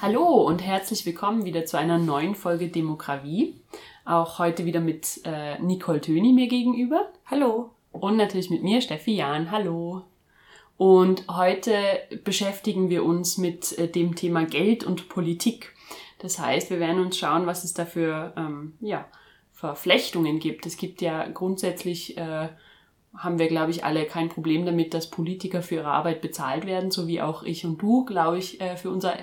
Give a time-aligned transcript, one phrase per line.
[0.00, 3.54] Hallo und herzlich willkommen wieder zu einer neuen Folge Demokratie.
[4.04, 7.10] Auch heute wieder mit äh, Nicole Töni mir gegenüber.
[7.26, 7.70] Hallo.
[7.92, 9.50] Und natürlich mit mir, Steffi Jahn.
[9.50, 10.02] Hallo.
[10.76, 11.72] Und heute
[12.24, 15.74] beschäftigen wir uns mit äh, dem Thema Geld und Politik.
[16.18, 19.06] Das heißt, wir werden uns schauen, was es da für ähm, ja,
[19.52, 20.66] Verflechtungen gibt.
[20.66, 22.48] Es gibt ja grundsätzlich, äh,
[23.18, 26.90] haben wir, glaube ich, alle kein Problem damit, dass Politiker für ihre Arbeit bezahlt werden,
[26.90, 29.14] so wie auch ich und du, glaube ich, äh, für unser,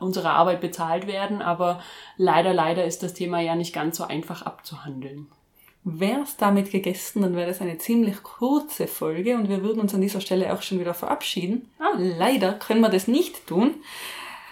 [0.00, 1.42] unsere Arbeit bezahlt werden.
[1.42, 1.80] Aber
[2.16, 5.28] leider, leider ist das Thema ja nicht ganz so einfach abzuhandeln.
[5.84, 9.94] Wäre es damit gegessen, dann wäre das eine ziemlich kurze Folge und wir würden uns
[9.94, 11.70] an dieser Stelle auch schon wieder verabschieden.
[11.78, 13.74] Ah, leider können wir das nicht tun.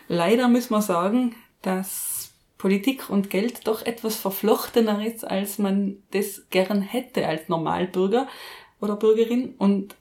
[0.08, 6.48] Leider müssen wir sagen, dass Politik und Geld doch etwas verflochtener ist, als man das
[6.50, 8.28] gern hätte als Normalbürger
[8.80, 9.54] oder Bürgerin.
[9.58, 9.94] Und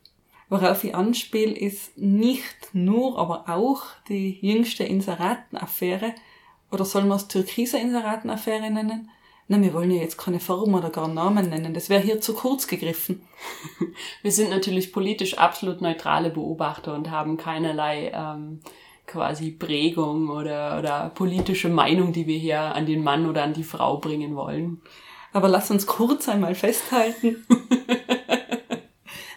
[0.50, 6.14] worauf ich anspiele, ist nicht nur, aber auch die jüngste Inseratenaffäre,
[6.72, 9.10] oder soll man es türkise Inseratenaffäre nennen?
[9.48, 11.76] Na, wir wollen ja jetzt keine Form oder gar Namen nennen.
[11.76, 13.22] Das wäre hier zu kurz gegriffen.
[14.24, 18.62] Wir sind natürlich politisch absolut neutrale Beobachter und haben keinerlei ähm,
[19.06, 23.64] quasi Prägung oder, oder politische Meinung, die wir hier an den Mann oder an die
[23.64, 24.82] Frau bringen wollen.
[25.32, 27.46] Aber lass uns kurz einmal festhalten.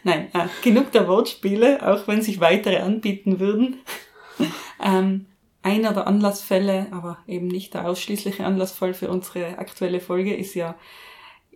[0.08, 3.80] Nein, äh, genug der Wortspiele, auch wenn sich weitere anbieten würden.
[4.82, 5.26] ähm,
[5.60, 10.76] einer der Anlassfälle, aber eben nicht der ausschließliche Anlassfall für unsere aktuelle Folge, ist ja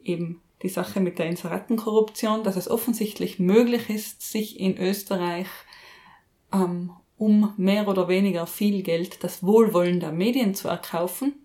[0.04, 5.46] eben die Sache mit der Inseratenkorruption, dass es offensichtlich möglich ist, sich in Österreich
[6.52, 11.41] ähm, um mehr oder weniger viel Geld das Wohlwollen der Medien zu erkaufen.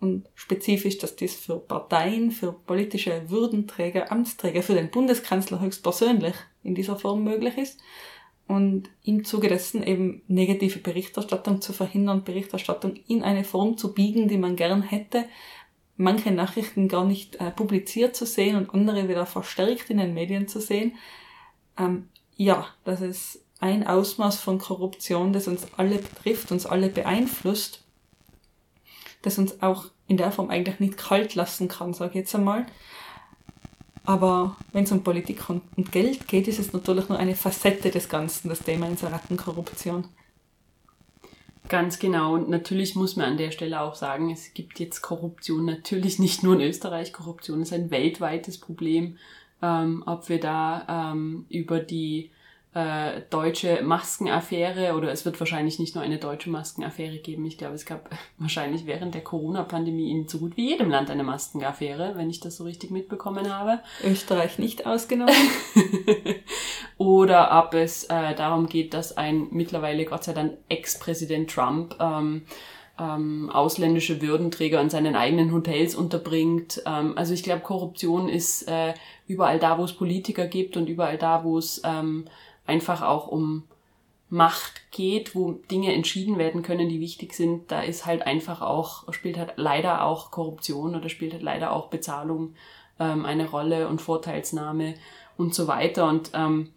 [0.00, 6.74] Und spezifisch, dass dies für Parteien, für politische Würdenträger, Amtsträger, für den Bundeskanzler höchstpersönlich in
[6.74, 7.80] dieser Form möglich ist.
[8.46, 14.26] Und im Zuge dessen eben negative Berichterstattung zu verhindern, Berichterstattung in eine Form zu biegen,
[14.26, 15.26] die man gern hätte,
[15.96, 20.48] manche Nachrichten gar nicht äh, publiziert zu sehen und andere wieder verstärkt in den Medien
[20.48, 20.96] zu sehen.
[21.78, 27.84] Ähm, ja, das ist ein Ausmaß von Korruption, das uns alle betrifft, uns alle beeinflusst,
[29.22, 32.66] das uns auch in der Form eigentlich nicht kalt lassen kann, sage ich jetzt einmal.
[34.04, 38.08] Aber wenn es um Politik und, Geld geht, ist es natürlich nur eine Facette des
[38.08, 40.04] Ganzen, das Thema Inseratenkorruption.
[41.68, 42.34] Ganz genau.
[42.34, 46.42] Und natürlich muss man an der Stelle auch sagen, es gibt jetzt Korruption natürlich nicht
[46.42, 47.12] nur in Österreich.
[47.12, 49.18] Korruption ist ein weltweites Problem.
[49.62, 52.30] Ähm, ob wir da ähm, über die
[52.72, 57.44] äh, deutsche Maskenaffäre oder es wird wahrscheinlich nicht nur eine deutsche Maskenaffäre geben.
[57.44, 61.24] Ich glaube, es gab wahrscheinlich während der Corona-Pandemie in so gut wie jedem Land eine
[61.24, 63.80] Maskenaffäre, wenn ich das so richtig mitbekommen habe.
[64.04, 65.34] Österreich nicht ausgenommen.
[66.96, 72.42] oder ob es äh, darum geht, dass ein mittlerweile Gott sei Dank Ex-Präsident Trump ähm,
[73.00, 76.82] ähm, ausländische Würdenträger in seinen eigenen Hotels unterbringt.
[76.86, 78.94] Ähm, also ich glaube, Korruption ist äh,
[79.26, 82.26] überall da, wo es Politiker gibt und überall da, wo es ähm,
[82.70, 83.64] einfach auch um
[84.32, 89.12] Macht geht, wo Dinge entschieden werden können, die wichtig sind, da ist halt einfach auch,
[89.12, 92.54] spielt halt leider auch Korruption oder spielt halt leider auch Bezahlung
[93.00, 94.94] ähm, eine Rolle und Vorteilsnahme
[95.36, 96.08] und so weiter.
[96.08, 96.70] Und ähm,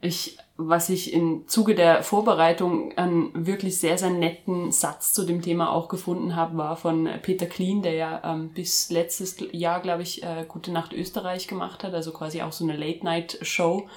[0.00, 5.42] ich, was ich im Zuge der Vorbereitung einen wirklich sehr, sehr netten Satz zu dem
[5.42, 10.02] Thema auch gefunden habe, war von Peter Kleen, der ja ähm, bis letztes Jahr, glaube
[10.02, 13.88] ich, äh, Gute Nacht Österreich gemacht hat, also quasi auch so eine Late-Night-Show,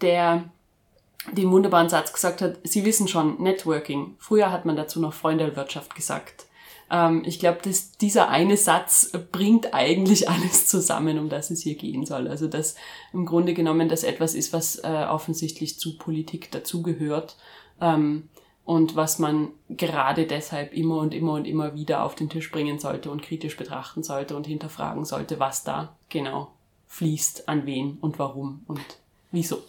[0.00, 0.50] der
[1.30, 4.16] den wunderbaren Satz gesagt hat, Sie wissen schon, Networking.
[4.18, 6.46] Früher hat man dazu noch Freundelwirtschaft gesagt.
[6.90, 11.74] Ähm, ich glaube, dass dieser eine Satz bringt eigentlich alles zusammen, um das es hier
[11.74, 12.28] gehen soll.
[12.28, 12.76] Also dass
[13.12, 17.36] im Grunde genommen das etwas ist, was äh, offensichtlich zu Politik dazugehört
[17.80, 18.28] ähm,
[18.64, 22.78] und was man gerade deshalb immer und immer und immer wieder auf den Tisch bringen
[22.78, 26.52] sollte und kritisch betrachten sollte und hinterfragen sollte, was da genau
[26.88, 28.82] fließt, an wen und warum und
[29.30, 29.62] wieso.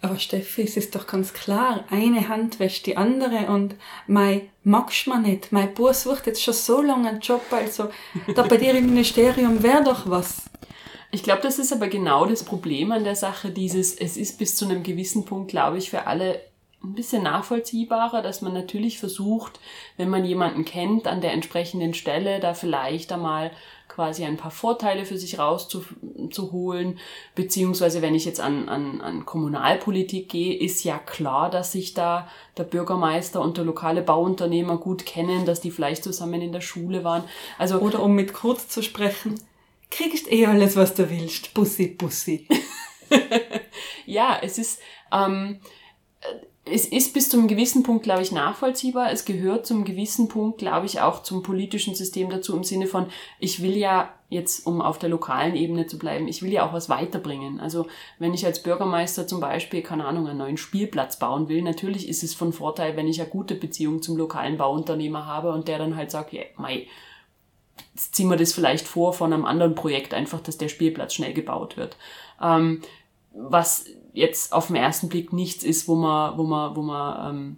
[0.00, 3.74] Aber Steffi, es ist doch ganz klar, eine Hand wäscht die andere und
[4.06, 5.50] mei magst man nicht.
[5.50, 7.90] Mein Bub sucht jetzt schon so lange einen Job, also
[8.34, 10.42] da bei dir im Ministerium wäre doch was.
[11.10, 14.54] Ich glaube, das ist aber genau das Problem an der Sache, dieses, es ist bis
[14.54, 16.42] zu einem gewissen Punkt, glaube ich, für alle
[16.82, 19.58] ein bisschen nachvollziehbarer, dass man natürlich versucht,
[19.96, 23.50] wenn man jemanden kennt, an der entsprechenden Stelle da vielleicht einmal
[23.88, 27.00] quasi ein paar Vorteile für sich rauszuholen.
[27.34, 32.28] Beziehungsweise wenn ich jetzt an, an, an Kommunalpolitik gehe, ist ja klar, dass sich da
[32.56, 37.02] der Bürgermeister und der lokale Bauunternehmer gut kennen, dass die vielleicht zusammen in der Schule
[37.02, 37.24] waren.
[37.58, 39.34] Also Oder um mit Kurz zu sprechen,
[39.90, 41.52] kriegst eh alles, was du willst.
[41.54, 42.46] Bussi, Bussi.
[44.06, 44.80] ja, es ist,
[45.12, 45.60] ähm,
[46.70, 49.10] es ist bis zu einem gewissen Punkt, glaube ich, nachvollziehbar.
[49.10, 53.06] Es gehört zum gewissen Punkt, glaube ich, auch zum politischen System dazu im Sinne von,
[53.38, 56.72] ich will ja jetzt, um auf der lokalen Ebene zu bleiben, ich will ja auch
[56.72, 57.60] was weiterbringen.
[57.60, 57.86] Also
[58.18, 62.22] wenn ich als Bürgermeister zum Beispiel, keine Ahnung, einen neuen Spielplatz bauen will, natürlich ist
[62.22, 65.96] es von Vorteil, wenn ich eine gute Beziehung zum lokalen Bauunternehmer habe und der dann
[65.96, 66.86] halt sagt, ja, mei,
[67.94, 71.76] ziehen wir das vielleicht vor von einem anderen Projekt, einfach, dass der Spielplatz schnell gebaut
[71.76, 71.96] wird.
[72.42, 72.82] Ähm,
[73.32, 73.86] was
[74.18, 77.56] jetzt auf den ersten Blick nichts ist, wo man, wo man, wo man, ähm,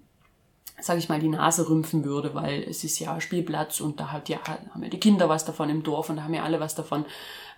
[0.81, 4.29] sage ich mal, die Nase rümpfen würde, weil es ist ja Spielplatz und da hat
[4.29, 6.75] ja, haben ja die Kinder was davon im Dorf und da haben ja alle was
[6.75, 7.05] davon.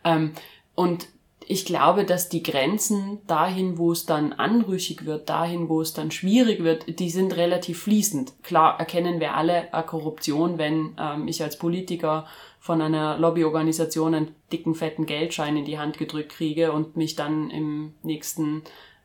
[0.04, 0.32] Ähm,
[0.74, 1.08] und
[1.48, 6.10] ich glaube, dass die Grenzen dahin, wo es dann anrüchig wird, dahin, wo es dann
[6.10, 8.32] schwierig wird, die sind relativ fließend.
[8.42, 12.26] Klar erkennen wir alle Korruption, wenn ähm, ich als Politiker
[12.60, 17.50] von einer Lobbyorganisation einen dicken, fetten Geldschein in die Hand gedrückt kriege und mich dann
[17.50, 18.62] im nächsten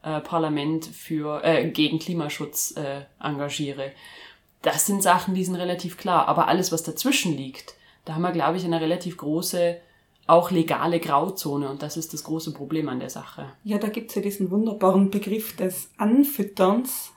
[0.07, 3.91] äh, Parlament für äh, gegen Klimaschutz äh, engagiere.
[4.61, 6.29] Das sind Sachen, die sind relativ klar.
[6.29, 7.75] Aber alles, was dazwischen liegt,
[8.05, 9.77] da haben wir, glaube ich, eine relativ große,
[10.25, 11.69] auch legale Grauzone.
[11.69, 13.51] Und das ist das große Problem an der Sache.
[13.65, 17.11] Ja, da gibt's ja diesen wunderbaren Begriff des Anfütterns,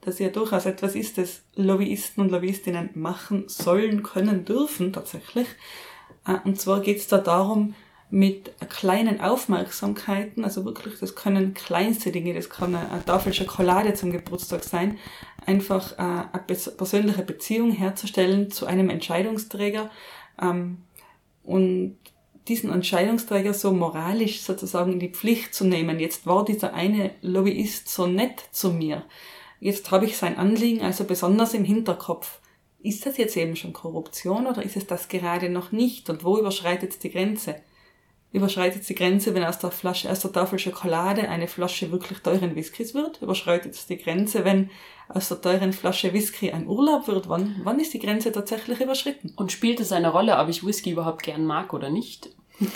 [0.00, 5.48] das ja durchaus etwas ist, das Lobbyisten und Lobbyistinnen machen sollen, können, dürfen tatsächlich.
[6.26, 7.74] Äh, und zwar geht's da darum,
[8.12, 14.12] mit kleinen Aufmerksamkeiten, also wirklich, das können kleinste Dinge, das kann eine Tafel Schokolade zum
[14.12, 14.98] Geburtstag sein,
[15.46, 16.42] einfach äh, eine
[16.76, 19.90] persönliche Beziehung herzustellen zu einem Entscheidungsträger
[20.42, 20.82] ähm,
[21.42, 21.96] und
[22.48, 25.98] diesen Entscheidungsträger so moralisch sozusagen in die Pflicht zu nehmen.
[25.98, 29.04] Jetzt war dieser eine Lobbyist so nett zu mir.
[29.58, 32.40] Jetzt habe ich sein Anliegen also besonders im Hinterkopf.
[32.82, 36.10] Ist das jetzt eben schon Korruption oder ist es das gerade noch nicht?
[36.10, 37.56] Und wo überschreitet die Grenze?
[38.32, 42.56] Überschreitet die Grenze, wenn aus der Flasche, aus der Tafel Schokolade eine Flasche wirklich teuren
[42.56, 43.20] Whiskys wird?
[43.20, 44.70] Überschreitet es die Grenze, wenn
[45.08, 47.28] aus der teuren Flasche Whisky ein Urlaub wird?
[47.28, 49.34] Wann, wann ist die Grenze tatsächlich überschritten?
[49.36, 52.30] Und spielt es eine Rolle, ob ich Whisky überhaupt gern mag oder nicht?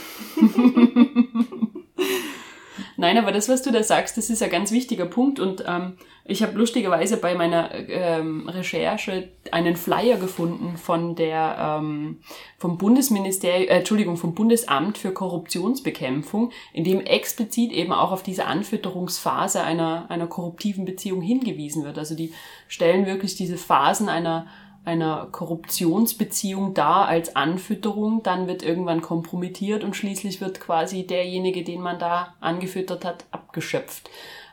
[2.98, 5.96] Nein, aber das, was du da sagst, das ist ein ganz wichtiger Punkt und ähm,
[6.28, 12.20] ich habe lustigerweise bei meiner ähm, Recherche einen Flyer gefunden von der ähm,
[12.58, 18.46] vom Bundesministerium, äh, Entschuldigung, vom Bundesamt für Korruptionsbekämpfung, in dem explizit eben auch auf diese
[18.46, 21.98] Anfütterungsphase einer einer korruptiven Beziehung hingewiesen wird.
[21.98, 22.32] Also die
[22.68, 24.46] stellen wirklich diese Phasen einer
[24.84, 31.80] einer Korruptionsbeziehung da als Anfütterung, dann wird irgendwann kompromittiert und schließlich wird quasi derjenige, den
[31.80, 34.08] man da angefüttert hat, abgeschöpft.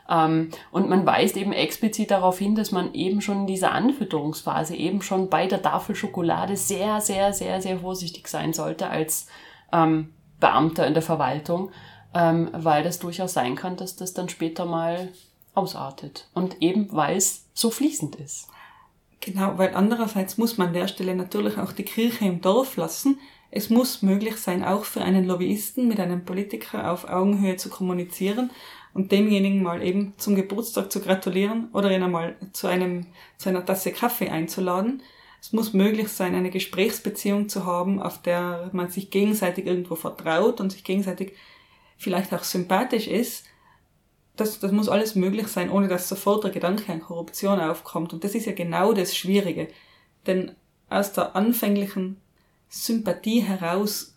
[0.08, 4.76] Ähm, und man weist eben explizit darauf hin, dass man eben schon in dieser Anfütterungsphase
[4.76, 9.26] eben schon bei der Tafel Schokolade sehr, sehr, sehr, sehr vorsichtig sein sollte als
[9.72, 11.70] ähm, Beamter in der Verwaltung,
[12.14, 15.08] ähm, weil das durchaus sein kann, dass das dann später mal
[15.54, 16.28] ausartet.
[16.34, 18.48] Und eben weil es so fließend ist.
[19.20, 23.18] Genau, weil andererseits muss man an der Stelle natürlich auch die Kirche im Dorf lassen.
[23.50, 28.50] Es muss möglich sein, auch für einen Lobbyisten mit einem Politiker auf Augenhöhe zu kommunizieren
[28.94, 33.66] und demjenigen mal eben zum Geburtstag zu gratulieren oder ihn einmal zu einem, zu einer
[33.66, 35.02] Tasse Kaffee einzuladen.
[35.40, 40.60] Es muss möglich sein, eine Gesprächsbeziehung zu haben, auf der man sich gegenseitig irgendwo vertraut
[40.60, 41.34] und sich gegenseitig
[41.98, 43.44] vielleicht auch sympathisch ist
[44.36, 48.12] das, das muss alles möglich sein, ohne dass sofort der Gedanke an Korruption aufkommt.
[48.12, 49.68] Und das ist ja genau das Schwierige.
[50.26, 50.52] Denn
[50.90, 52.20] aus der anfänglichen
[52.68, 54.14] Sympathie heraus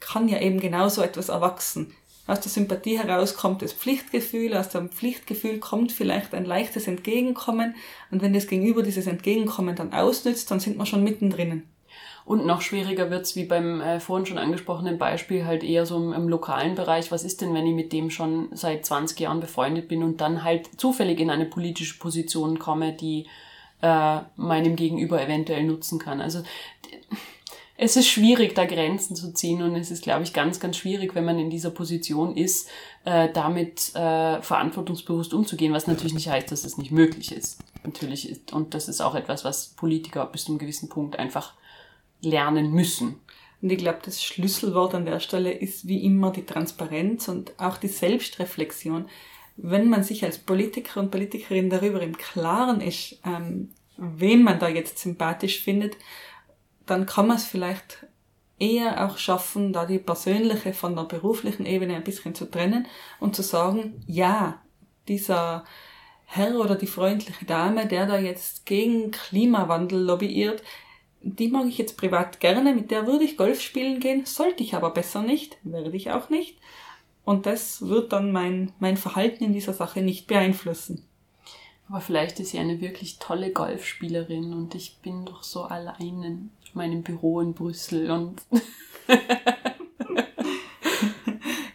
[0.00, 1.92] kann ja eben genauso etwas erwachsen.
[2.28, 7.74] Aus der Sympathie heraus kommt das Pflichtgefühl, aus dem Pflichtgefühl kommt vielleicht ein leichtes Entgegenkommen
[8.10, 11.62] und wenn das Gegenüber dieses Entgegenkommen dann ausnützt, dann sind wir schon mittendrin.
[12.26, 16.12] Und noch schwieriger wird's wie beim äh, vorhin schon angesprochenen Beispiel halt eher so im,
[16.12, 17.10] im, lokalen Bereich.
[17.10, 20.44] Was ist denn, wenn ich mit dem schon seit 20 Jahren befreundet bin und dann
[20.44, 23.26] halt zufällig in eine politische Position komme, die
[23.80, 26.20] äh, meinem Gegenüber eventuell nutzen kann?
[26.20, 26.42] Also
[27.80, 31.14] es ist schwierig, da Grenzen zu ziehen und es ist, glaube ich, ganz, ganz schwierig,
[31.14, 32.68] wenn man in dieser Position ist,
[33.04, 37.60] äh, damit äh, verantwortungsbewusst umzugehen, was natürlich nicht heißt, dass es nicht möglich ist.
[37.84, 41.54] Natürlich ist, und das ist auch etwas, was Politiker bis zu einem gewissen Punkt einfach
[42.20, 43.20] lernen müssen.
[43.62, 47.76] Und ich glaube, das Schlüsselwort an der Stelle ist wie immer die Transparenz und auch
[47.76, 49.06] die Selbstreflexion.
[49.56, 54.68] Wenn man sich als Politiker und Politikerin darüber im Klaren ist, ähm, wen man da
[54.68, 55.96] jetzt sympathisch findet,
[56.90, 58.06] dann kann man es vielleicht
[58.58, 62.86] eher auch schaffen, da die persönliche von der beruflichen Ebene ein bisschen zu trennen
[63.20, 64.60] und zu sagen, ja,
[65.06, 65.64] dieser
[66.24, 70.62] Herr oder die freundliche Dame, der da jetzt gegen Klimawandel lobbyiert,
[71.22, 74.74] die mag ich jetzt privat gerne, mit der würde ich Golf spielen gehen, sollte ich
[74.74, 76.58] aber besser nicht, werde ich auch nicht.
[77.24, 81.04] Und das wird dann mein, mein Verhalten in dieser Sache nicht beeinflussen.
[81.88, 86.50] Aber vielleicht ist sie eine wirklich tolle Golfspielerin und ich bin doch so allein in
[86.74, 88.42] meinem Büro in Brüssel und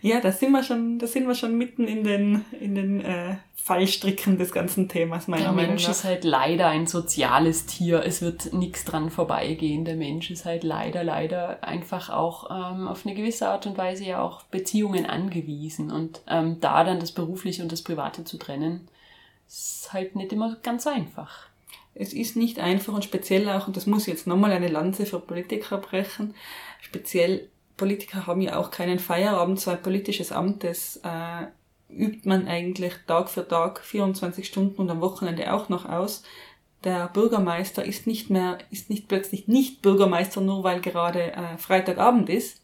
[0.01, 3.37] ja, da sind wir schon, da sind wir schon mitten in den, in den äh,
[3.55, 5.91] Fallstricken des ganzen Themas, meiner Der Meinung Mensch nach.
[5.91, 8.03] ist halt leider ein soziales Tier.
[8.05, 9.85] Es wird nichts dran vorbeigehen.
[9.85, 14.03] Der Mensch ist halt leider, leider einfach auch ähm, auf eine gewisse Art und Weise
[14.03, 15.91] ja auch Beziehungen angewiesen.
[15.91, 18.89] Und ähm, da dann das Berufliche und das Private zu trennen,
[19.47, 21.47] ist halt nicht immer ganz einfach.
[21.95, 25.19] Es ist nicht einfach und speziell auch, und das muss jetzt nochmal eine Lanze für
[25.19, 26.33] Politiker brechen,
[26.81, 31.47] speziell Politiker haben ja auch keinen Feierabend, so ein politisches Amt, das äh,
[31.89, 36.23] übt man eigentlich Tag für Tag, 24 Stunden und am Wochenende auch noch aus.
[36.83, 42.29] Der Bürgermeister ist nicht mehr, ist nicht plötzlich nicht Bürgermeister, nur weil gerade äh, Freitagabend
[42.29, 42.62] ist.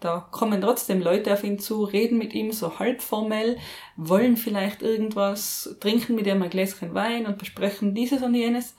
[0.00, 3.58] Da kommen trotzdem Leute auf ihn zu, reden mit ihm so halbformell,
[3.96, 8.76] wollen vielleicht irgendwas, trinken mit ihm ein Gläschen Wein und besprechen dieses und jenes.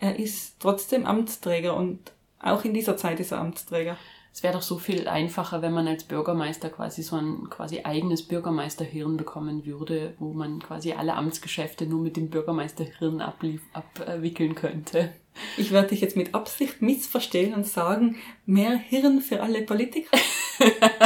[0.00, 3.96] Er ist trotzdem Amtsträger und auch in dieser Zeit ist er Amtsträger.
[4.34, 8.26] Es wäre doch so viel einfacher, wenn man als Bürgermeister quasi so ein quasi eigenes
[8.26, 15.12] Bürgermeisterhirn bekommen würde, wo man quasi alle Amtsgeschäfte nur mit dem Bürgermeisterhirn ablief, abwickeln könnte.
[15.58, 20.16] Ich werde dich jetzt mit Absicht missverstehen und sagen, mehr Hirn für alle Politiker.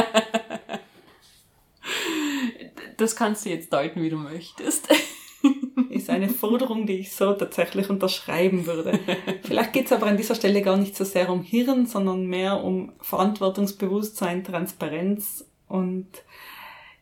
[2.97, 4.88] Das kannst du jetzt deuten, wie du möchtest.
[6.07, 9.01] Ist eine Forderung, die ich so tatsächlich unterschreiben würde.
[9.43, 12.63] Vielleicht geht es aber an dieser Stelle gar nicht so sehr um Hirn, sondern mehr
[12.63, 16.07] um Verantwortungsbewusstsein, Transparenz und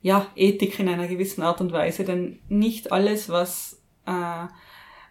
[0.01, 2.07] ja, Ethik in einer gewissen Art und Weise.
[2.07, 4.47] Denn nicht alles, was äh,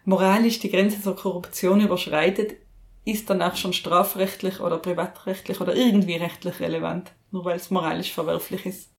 [0.04, 2.56] moralisch die Grenze zur Korruption überschreitet,
[3.04, 8.12] ist dann auch schon strafrechtlich oder privatrechtlich oder irgendwie rechtlich relevant, nur weil es moralisch
[8.12, 8.93] verwerflich ist.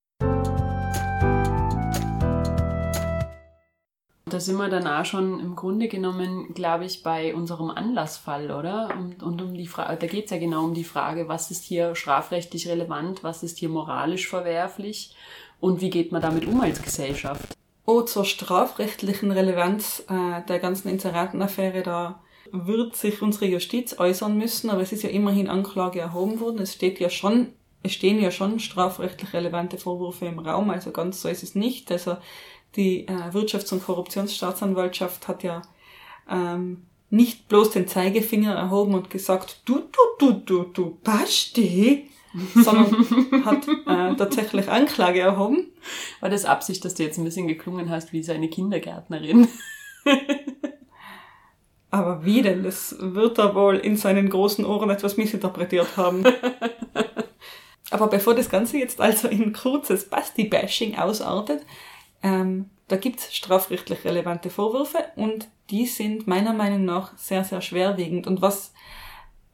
[4.36, 8.90] Da sind wir dann auch schon im Grunde genommen, glaube ich, bei unserem Anlassfall, oder?
[9.00, 11.64] Und, und um die Frage, da geht es ja genau um die Frage, was ist
[11.64, 15.16] hier strafrechtlich relevant, was ist hier moralisch verwerflich
[15.62, 17.56] und wie geht man damit um als Gesellschaft?
[17.86, 22.20] Oh, zur strafrechtlichen Relevanz äh, der ganzen Inseratenaffäre, da
[22.52, 26.60] wird sich unsere Justiz äußern müssen, aber es ist ja immerhin Anklage erhoben worden.
[26.60, 31.22] Es steht ja schon, es stehen ja schon strafrechtlich relevante Vorwürfe im Raum, also ganz
[31.22, 31.90] so ist es nicht.
[31.90, 32.18] Also
[32.76, 35.62] die äh, Wirtschafts- und Korruptionsstaatsanwaltschaft hat ja
[36.30, 42.10] ähm, nicht bloß den Zeigefinger erhoben und gesagt, du, du, du, du, du, Basti,
[42.56, 45.72] sondern hat äh, tatsächlich Anklage erhoben.
[46.20, 49.48] War das Absicht, dass du jetzt ein bisschen geklungen hast wie seine Kindergärtnerin?
[51.92, 52.64] Aber wie denn?
[52.64, 56.26] Das wird er wohl in seinen großen Ohren etwas missinterpretiert haben.
[57.92, 61.66] Aber bevor das Ganze jetzt also in kurzes Basti-Bashing ausartet,
[62.26, 68.26] ähm, da gibt's strafrechtlich relevante Vorwürfe und die sind meiner Meinung nach sehr, sehr schwerwiegend.
[68.26, 68.74] Und was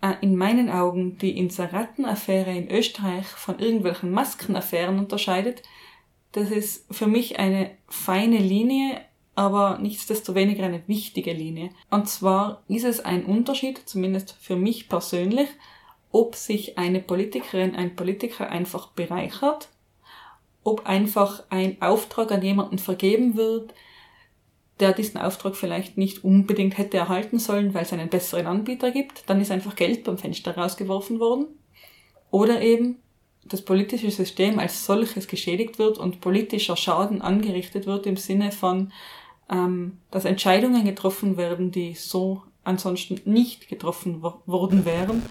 [0.01, 5.63] äh, in meinen Augen die Inseratenaffäre in Österreich von irgendwelchen Maskenaffären unterscheidet,
[6.31, 9.01] das ist für mich eine feine Linie,
[9.35, 11.71] aber nichtsdestoweniger eine wichtige Linie.
[11.89, 15.49] Und zwar ist es ein Unterschied, zumindest für mich persönlich,
[16.13, 19.69] ob sich eine Politikerin, ein Politiker einfach bereichert,
[20.63, 23.73] ob einfach ein Auftrag an jemanden vergeben wird,
[24.79, 29.29] der diesen Auftrag vielleicht nicht unbedingt hätte erhalten sollen, weil es einen besseren Anbieter gibt,
[29.29, 31.45] dann ist einfach Geld beim Fenster rausgeworfen worden.
[32.31, 32.97] Oder eben
[33.45, 38.91] das politische System als solches geschädigt wird und politischer Schaden angerichtet wird im Sinne von,
[39.49, 45.23] ähm, dass Entscheidungen getroffen werden, die so ansonsten nicht getroffen worden wären.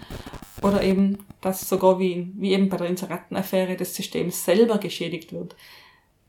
[0.61, 5.55] Oder eben, dass sogar wie, wie eben bei der Inseratenaffäre das System selber geschädigt wird.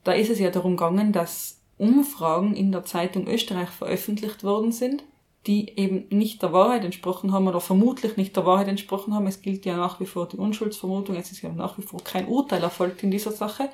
[0.04, 5.04] Da ist es ja darum gegangen, dass Umfragen in der Zeitung Österreich veröffentlicht worden sind,
[5.46, 9.26] die eben nicht der Wahrheit entsprochen haben oder vermutlich nicht der Wahrheit entsprochen haben.
[9.26, 12.28] Es gilt ja nach wie vor die Unschuldsvermutung, es ist ja nach wie vor kein
[12.28, 13.68] Urteil erfolgt in dieser Sache.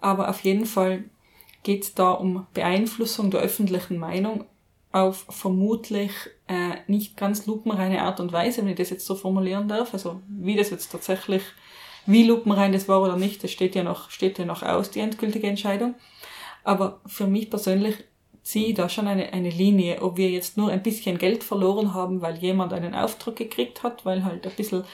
[0.00, 1.04] Aber auf jeden Fall
[1.62, 4.44] geht es da um Beeinflussung der öffentlichen Meinung
[4.94, 6.12] auf vermutlich
[6.46, 9.92] äh, nicht ganz lupenreine Art und Weise, wenn ich das jetzt so formulieren darf.
[9.92, 11.42] Also wie das jetzt tatsächlich,
[12.06, 15.00] wie lupenrein das war oder nicht, das steht ja noch, steht ja noch aus, die
[15.00, 15.96] endgültige Entscheidung.
[16.62, 18.04] Aber für mich persönlich
[18.44, 21.92] ziehe ich da schon eine, eine Linie, ob wir jetzt nur ein bisschen Geld verloren
[21.92, 24.84] haben, weil jemand einen Auftrag gekriegt hat, weil halt ein bisschen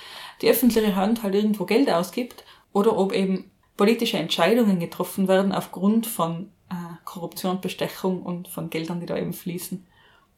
[0.40, 6.06] die öffentliche Hand halt irgendwo Geld ausgibt, oder ob eben politische Entscheidungen getroffen werden aufgrund
[6.06, 9.86] von äh, Korruption, Bestechung und von Geldern, die da eben fließen.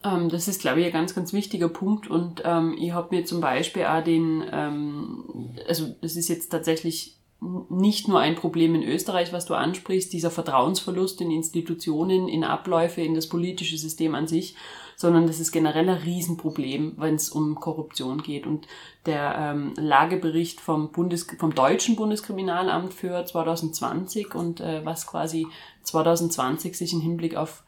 [0.04, 2.08] Ähm, das ist, glaube ich, ein ganz, ganz wichtiger Punkt.
[2.08, 7.16] Und ähm, ich habe mir zum Beispiel auch den, ähm, also das ist jetzt tatsächlich
[7.70, 13.00] nicht nur ein Problem in Österreich, was du ansprichst, dieser Vertrauensverlust in Institutionen, in Abläufe,
[13.00, 14.54] in das politische System an sich,
[14.96, 18.46] sondern das ist generell ein Riesenproblem, wenn es um Korruption geht.
[18.46, 18.68] Und
[19.06, 25.48] der ähm, Lagebericht vom, Bundes vom deutschen Bundeskriminalamt für 2020 und äh, was quasi
[25.82, 27.64] 2020 sich im Hinblick auf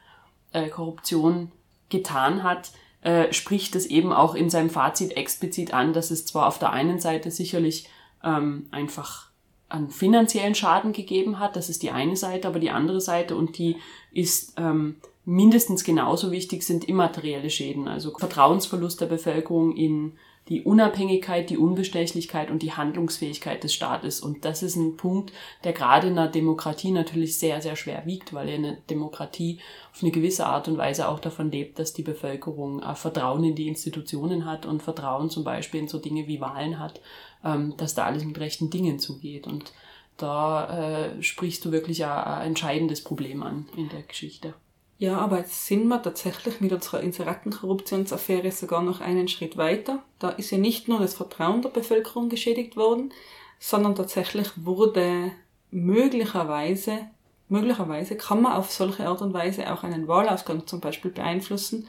[0.53, 1.50] äh, Korruption
[1.95, 2.73] getan hat,
[3.03, 6.73] äh, spricht es eben auch in seinem Fazit explizit an, dass es zwar auf der
[6.73, 7.89] einen Seite sicherlich
[8.25, 9.29] ähm, einfach
[9.69, 13.59] an finanziellen Schaden gegeben hat, das ist die eine Seite, aber die andere Seite und
[13.59, 13.77] die
[14.13, 20.13] ist ähm, mindestens genauso wichtig sind immaterielle Schäden, also Vertrauensverlust der Bevölkerung in
[20.49, 24.21] die Unabhängigkeit, die Unbestechlichkeit und die Handlungsfähigkeit des Staates.
[24.21, 25.33] Und das ist ein Punkt,
[25.65, 29.59] der gerade in einer Demokratie natürlich sehr, sehr schwer wiegt, weil eine Demokratie
[29.93, 33.55] auf eine gewisse Art und Weise auch davon lebt, dass die Bevölkerung äh, Vertrauen in
[33.55, 37.01] die Institutionen hat und Vertrauen zum Beispiel in so Dinge wie Wahlen hat,
[37.43, 39.47] ähm, dass da alles mit rechten Dingen zugeht.
[39.47, 39.73] Und
[40.19, 44.53] da äh, sprichst du wirklich ein, ein entscheidendes Problem an in der Geschichte.
[44.99, 50.03] Ja, aber jetzt sind wir tatsächlich mit unserer Inseratenkorruptionsaffäre sogar noch einen Schritt weiter.
[50.19, 53.13] Da ist ja nicht nur das Vertrauen der Bevölkerung geschädigt worden,
[53.59, 55.33] sondern tatsächlich wurde
[55.71, 57.07] möglicherweise,
[57.49, 61.89] möglicherweise kann man auf solche Art und Weise auch einen Wahlausgang zum Beispiel beeinflussen.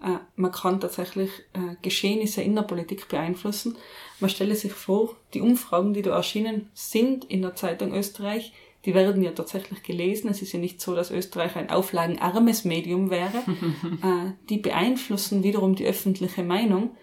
[0.00, 3.76] Äh, man kann tatsächlich äh, Geschehnisse in der Politik beeinflussen.
[4.20, 8.52] Man stelle sich vor, die Umfragen, die da erschienen sind in der Zeitung Österreich,
[8.86, 10.30] die werden ja tatsächlich gelesen.
[10.30, 13.38] Es ist ja nicht so, dass Österreich ein auflagenarmes Medium wäre.
[14.02, 16.96] äh, die beeinflussen wiederum die öffentliche Meinung.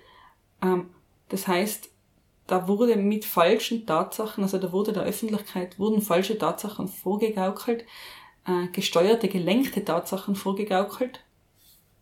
[0.62, 0.90] Ähm,
[1.28, 1.90] das heißt,
[2.48, 7.86] da wurde mit falschen Tatsachen, also da wurde der Öffentlichkeit, wurden falsche Tatsachen vorgegaukelt,
[8.46, 11.20] äh, gesteuerte, gelenkte Tatsachen vorgegaukelt.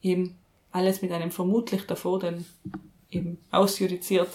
[0.04, 0.38] Eben
[0.72, 2.46] alles mit einem vermutlich davor, denn
[3.10, 4.30] eben ausjudiziert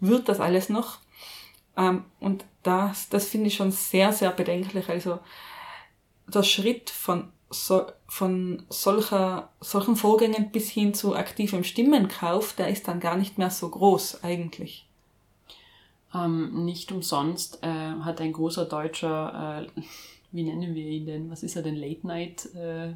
[0.00, 0.98] wird das alles noch.
[1.76, 4.88] Ähm, und das, das finde ich schon sehr, sehr bedenklich.
[4.88, 5.20] Also
[6.26, 12.88] der Schritt von, so, von solcher, solchen Vorgängen bis hin zu aktivem Stimmenkauf, der ist
[12.88, 14.88] dann gar nicht mehr so groß eigentlich.
[16.14, 19.80] Ähm, nicht umsonst äh, hat ein großer deutscher, äh,
[20.32, 22.94] wie nennen wir ihn denn, was ist er denn, Late Night äh,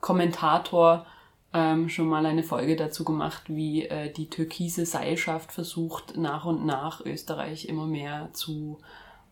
[0.00, 1.06] Kommentator,
[1.54, 6.66] ähm, schon mal eine Folge dazu gemacht, wie äh, die türkise Seilschaft versucht, nach und
[6.66, 8.78] nach Österreich immer mehr zu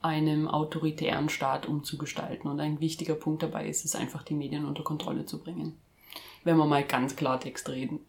[0.00, 2.48] einem autoritären Staat umzugestalten.
[2.48, 5.76] Und ein wichtiger Punkt dabei ist es einfach, die Medien unter Kontrolle zu bringen.
[6.44, 8.00] Wenn wir mal ganz Klartext reden.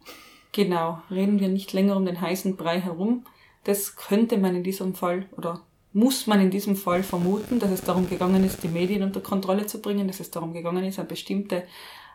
[0.51, 3.25] Genau, reden wir nicht länger um den heißen Brei herum.
[3.63, 7.81] Das könnte man in diesem Fall oder muss man in diesem Fall vermuten, dass es
[7.81, 11.07] darum gegangen ist, die Medien unter Kontrolle zu bringen, dass es darum gegangen ist, eine
[11.07, 11.63] bestimmte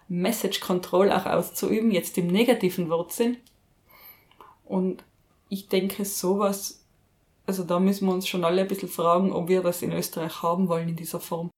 [0.08, 3.36] Message Control auch auszuüben, jetzt im negativen Wortsinn.
[4.64, 5.04] Und
[5.48, 6.84] ich denke, sowas,
[7.46, 10.42] also da müssen wir uns schon alle ein bisschen fragen, ob wir das in Österreich
[10.42, 11.50] haben wollen in dieser Form.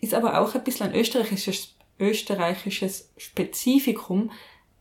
[0.00, 4.30] Ist aber auch ein bisschen ein österreichisches, österreichisches Spezifikum,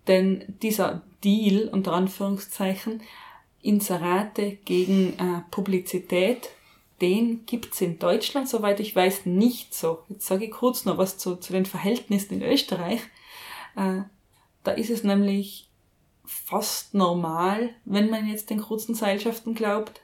[0.07, 3.01] denn dieser Deal, unter Anführungszeichen,
[3.61, 6.49] Inserate gegen äh, Publizität
[7.01, 9.99] den gibt's in Deutschland, soweit ich weiß, nicht so.
[10.10, 13.01] Jetzt sage ich kurz noch was zu, zu den Verhältnissen in Österreich.
[13.75, 14.01] Äh,
[14.63, 15.69] da ist es nämlich
[16.25, 20.01] fast normal, wenn man jetzt den kurzen Seilschaften glaubt,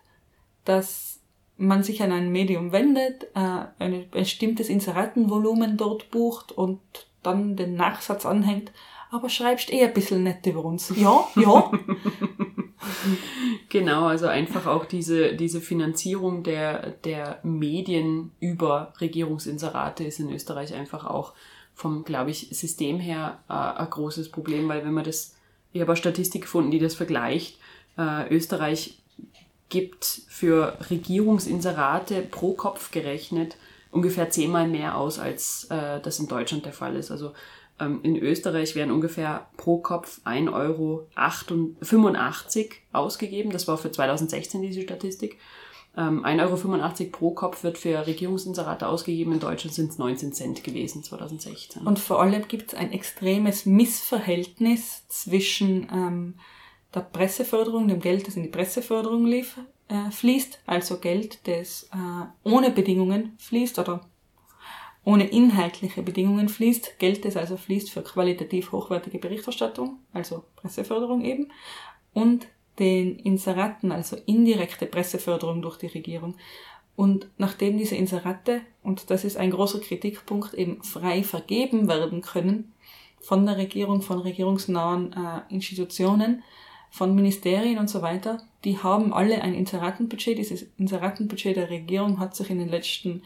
[0.66, 1.20] dass
[1.58, 6.80] man sich an ein Medium wendet, äh, ein bestimmtes Inseratenvolumen dort bucht und
[7.22, 8.72] dann den Nachsatz anhängt,
[9.12, 10.92] aber schreibst eh ein bisschen nett über uns.
[10.96, 11.72] Ja, ja.
[13.70, 20.74] genau, also einfach auch diese, diese Finanzierung der, der Medien über Regierungsinserate ist in Österreich
[20.74, 21.34] einfach auch
[21.74, 25.36] vom, glaube ich, System her äh, ein großes Problem, weil wenn man das,
[25.72, 27.58] ich habe eine Statistik gefunden, die das vergleicht,
[27.98, 29.00] äh, Österreich
[29.70, 33.58] gibt für Regierungsinserate pro Kopf gerechnet
[33.94, 37.12] ungefähr zehnmal mehr aus, als äh, das in Deutschland der Fall ist.
[37.12, 37.34] Also
[37.80, 41.08] in Österreich werden ungefähr pro Kopf 1,85 Euro
[42.94, 43.52] ausgegeben.
[43.52, 45.38] Das war für 2016 diese Statistik.
[45.96, 49.34] Ähm, 1,85 Euro pro Kopf wird für Regierungsinserate ausgegeben.
[49.34, 51.86] In Deutschland sind es 19 Cent gewesen, 2016.
[51.86, 56.36] Und vor allem gibt es ein extremes Missverhältnis zwischen ähm,
[56.94, 62.50] der Presseförderung, dem Geld, das in die Presseförderung lief, äh, fließt, also Geld, das äh,
[62.50, 64.02] ohne Bedingungen fließt oder
[65.06, 71.52] ohne inhaltliche Bedingungen fließt, Geld, das also fließt für qualitativ hochwertige Berichterstattung, also Presseförderung eben,
[72.14, 72.48] und
[72.80, 76.36] den Inseraten, also indirekte Presseförderung durch die Regierung.
[76.96, 82.72] Und nachdem diese Inserate, und das ist ein großer Kritikpunkt, eben frei vergeben werden können
[83.20, 86.44] von der Regierung, von regierungsnahen äh, Institutionen,
[86.92, 90.38] von Ministerien und so weiter, die haben alle ein Inseratenbudget.
[90.38, 93.24] Dieses Inseratenbudget der Regierung hat sich in den letzten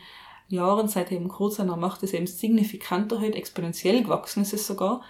[0.47, 4.67] Jahren, seit eben Kurz an der Macht ist, eben signifikant erhöht, exponentiell gewachsen ist es
[4.67, 5.01] sogar.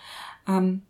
[0.47, 0.84] Ähm,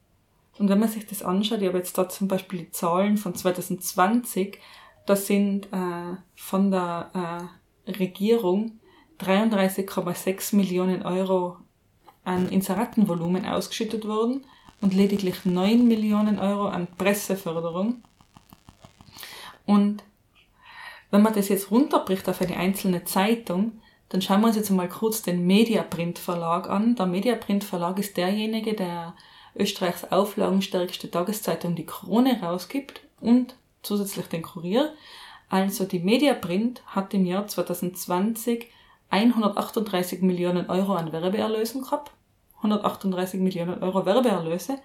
[0.57, 3.35] und wenn man sich das anschaut, ich habe jetzt da zum Beispiel die Zahlen von
[3.35, 4.59] 2020,
[5.05, 7.49] da sind äh, von der
[7.85, 8.79] äh, Regierung
[9.19, 11.57] 33,6 Millionen Euro
[12.23, 14.45] an Inseratenvolumen ausgeschüttet worden
[14.81, 18.03] und lediglich 9 Millionen Euro an Presseförderung.
[19.65, 20.03] Und
[21.09, 23.79] wenn man das jetzt runterbricht auf eine einzelne Zeitung,
[24.09, 26.95] dann schauen wir uns jetzt mal kurz den Mediaprint Verlag an.
[26.95, 29.15] Der Mediaprint Verlag ist derjenige, der
[29.55, 34.93] Österreichs auflagenstärkste Tageszeitung die Krone rausgibt und zusätzlich den Kurier.
[35.49, 38.67] Also die Mediaprint hat im Jahr 2020
[39.09, 42.11] 138 Millionen Euro an Werbeerlösen gehabt.
[42.57, 44.79] 138 Millionen Euro Werbeerlöse.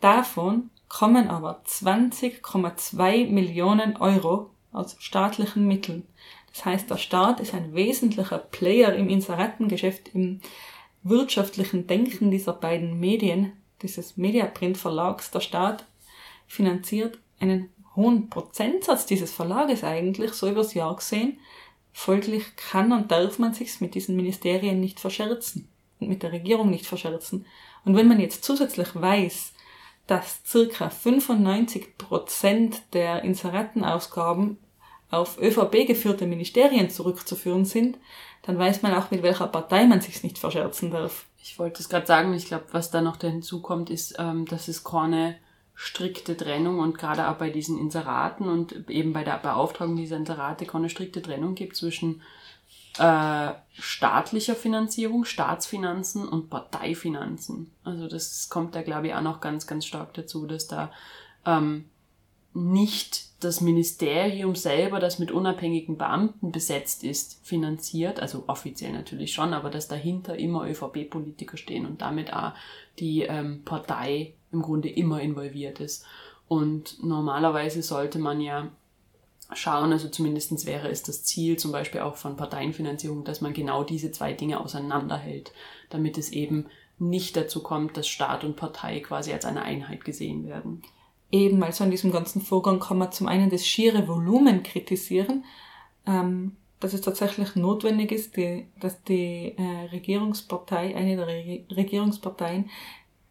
[0.00, 6.06] Davon kommen aber 20,2 Millionen Euro aus staatlichen Mitteln.
[6.54, 10.40] Das heißt, der Staat ist ein wesentlicher Player im Inseratengeschäft, im
[11.02, 15.32] wirtschaftlichen Denken dieser beiden Medien, dieses Mediaprint Verlags.
[15.32, 15.84] Der Staat
[16.46, 21.38] finanziert einen hohen Prozentsatz dieses Verlages eigentlich, so übers Jahr gesehen.
[21.92, 26.70] Folglich kann und darf man sich's mit diesen Ministerien nicht verscherzen und mit der Regierung
[26.70, 27.46] nicht verscherzen.
[27.84, 29.52] Und wenn man jetzt zusätzlich weiß,
[30.06, 34.58] dass circa 95 Prozent der Inseratenausgaben
[35.10, 37.98] auf ÖVP geführte Ministerien zurückzuführen sind,
[38.42, 41.26] dann weiß man auch, mit welcher Partei man sich nicht verscherzen darf.
[41.42, 44.84] Ich wollte es gerade sagen, ich glaube, was da noch hinzukommt, ist, ähm, dass es
[44.84, 45.36] keine
[45.74, 50.66] strikte Trennung und gerade auch bei diesen Inseraten und eben bei der Beauftragung dieser Inserate
[50.66, 52.22] keine strikte Trennung gibt zwischen
[52.98, 57.72] äh, staatlicher Finanzierung, Staatsfinanzen und Parteifinanzen.
[57.82, 60.92] Also das kommt da, glaube ich, auch noch ganz, ganz stark dazu, dass da
[61.44, 61.86] ähm,
[62.52, 69.52] nicht das Ministerium selber, das mit unabhängigen Beamten besetzt ist, finanziert, also offiziell natürlich schon,
[69.52, 72.52] aber dass dahinter immer ÖVP-Politiker stehen und damit auch
[72.98, 76.04] die ähm, Partei im Grunde immer involviert ist.
[76.48, 78.70] Und normalerweise sollte man ja
[79.52, 83.84] schauen, also zumindestens wäre es das Ziel zum Beispiel auch von Parteienfinanzierung, dass man genau
[83.84, 85.52] diese zwei Dinge auseinanderhält,
[85.90, 86.66] damit es eben
[86.98, 90.82] nicht dazu kommt, dass Staat und Partei quasi als eine Einheit gesehen werden
[91.34, 95.44] eben, also an diesem ganzen Vorgang kann man zum einen das schiere Volumen kritisieren,
[96.06, 102.70] ähm, dass es tatsächlich notwendig ist, die, dass die äh, Regierungspartei, eine der Re Regierungsparteien,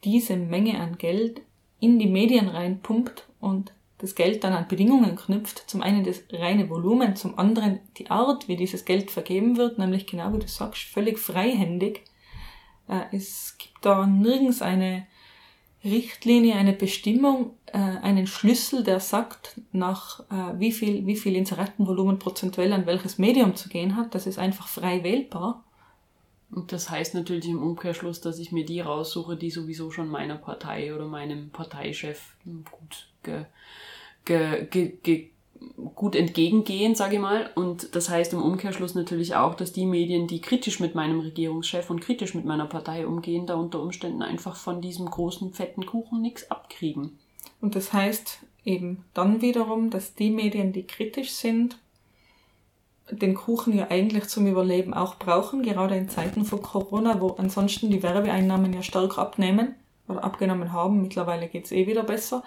[0.03, 1.41] diese Menge an Geld
[1.79, 5.63] in die Medien reinpumpt und das Geld dann an Bedingungen knüpft.
[5.67, 10.07] Zum einen das reine Volumen, zum anderen die Art, wie dieses Geld vergeben wird, nämlich
[10.07, 12.03] genau wie du sagst, völlig freihändig.
[12.89, 15.07] Äh, es gibt da nirgends eine
[15.83, 22.19] Richtlinie, eine Bestimmung, äh, einen Schlüssel, der sagt, nach äh, wie viel, wie viel Inseratenvolumen
[22.19, 24.15] prozentuell an welches Medium zu gehen hat.
[24.15, 25.63] Das ist einfach frei wählbar.
[26.51, 30.37] Und das heißt natürlich im Umkehrschluss, dass ich mir die raussuche, die sowieso schon meiner
[30.37, 33.45] Partei oder meinem Parteichef gut ge,
[34.23, 35.29] ge, ge, ge
[35.95, 37.49] gut entgegengehen, sage ich mal.
[37.55, 41.89] Und das heißt im Umkehrschluss natürlich auch, dass die Medien, die kritisch mit meinem Regierungschef
[41.89, 46.21] und kritisch mit meiner Partei umgehen, da unter Umständen einfach von diesem großen, fetten Kuchen
[46.21, 47.17] nichts abkriegen.
[47.61, 51.77] Und das heißt eben dann wiederum, dass die Medien, die kritisch sind,
[53.11, 57.89] den Kuchen ja eigentlich zum Überleben auch brauchen, gerade in Zeiten von Corona, wo ansonsten
[57.89, 59.75] die Werbeeinnahmen ja stark abnehmen
[60.07, 61.01] oder abgenommen haben.
[61.01, 62.43] Mittlerweile geht's eh wieder besser.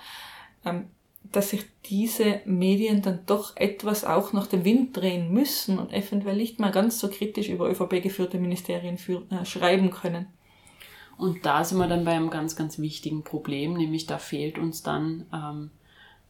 [0.64, 0.87] Ähm,
[1.33, 6.37] dass sich diese Medien dann doch etwas auch nach dem Wind drehen müssen und eventuell
[6.37, 10.27] nicht mal ganz so kritisch über ÖVP geführte Ministerien für, äh, schreiben können.
[11.17, 14.83] Und da sind wir dann bei einem ganz, ganz wichtigen Problem, nämlich da fehlt uns
[14.83, 15.71] dann, ähm,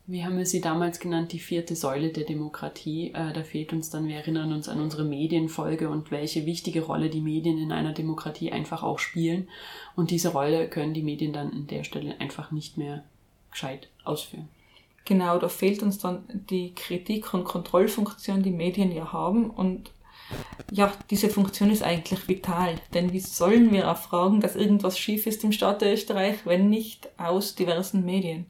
[0.07, 3.13] wie haben wir sie damals genannt, die vierte Säule der Demokratie.
[3.13, 7.11] Äh, da fehlt uns dann, wir erinnern uns an unsere Medienfolge und welche wichtige Rolle
[7.11, 9.49] die Medien in einer Demokratie einfach auch spielen.
[9.97, 13.03] Und diese Rolle können die Medien dann an der Stelle einfach nicht mehr
[13.51, 14.49] gescheit ausführen.
[15.07, 19.49] Genau, da fehlt uns dann die Kritik- und Kontrollfunktion, die Medien ja haben.
[19.49, 19.93] Und
[20.73, 22.75] ja, diese Funktion ist eigentlich vital.
[22.93, 27.55] Denn wie sollen wir erfragen, dass irgendwas schief ist im Staat Österreich, wenn nicht aus
[27.55, 28.47] diversen Medien?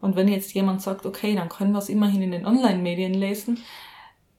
[0.00, 3.58] Und wenn jetzt jemand sagt, okay, dann können wir es immerhin in den Online-Medien lesen,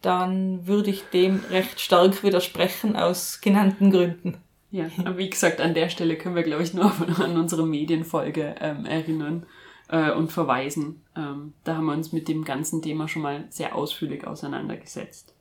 [0.01, 4.37] dann würde ich dem recht stark widersprechen aus genannten Gründen.
[4.71, 6.85] Ja, aber wie gesagt, an der Stelle können wir, glaube ich, nur
[7.19, 9.45] an unsere Medienfolge ähm, erinnern
[9.89, 11.03] äh, und verweisen.
[11.15, 15.33] Ähm, da haben wir uns mit dem ganzen Thema schon mal sehr ausführlich auseinandergesetzt.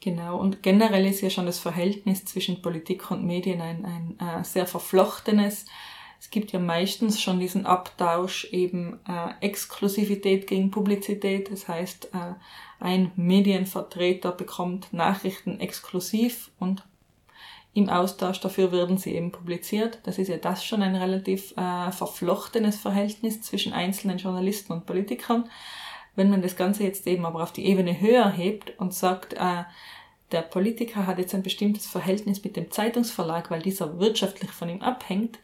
[0.00, 4.44] Genau, und generell ist ja schon das Verhältnis zwischen Politik und Medien ein, ein äh,
[4.44, 5.66] sehr verflochtenes.
[6.20, 11.50] Es gibt ja meistens schon diesen Abtausch eben äh, Exklusivität gegen Publizität.
[11.50, 12.34] Das heißt, äh,
[12.80, 16.84] ein Medienvertreter bekommt Nachrichten exklusiv und
[17.74, 20.00] im Austausch dafür werden sie eben publiziert.
[20.04, 25.48] Das ist ja das schon ein relativ äh, verflochtenes Verhältnis zwischen einzelnen Journalisten und Politikern.
[26.16, 29.64] Wenn man das Ganze jetzt eben aber auf die Ebene höher hebt und sagt, äh,
[30.32, 34.82] der Politiker hat jetzt ein bestimmtes Verhältnis mit dem Zeitungsverlag, weil dieser wirtschaftlich von ihm
[34.82, 35.38] abhängt,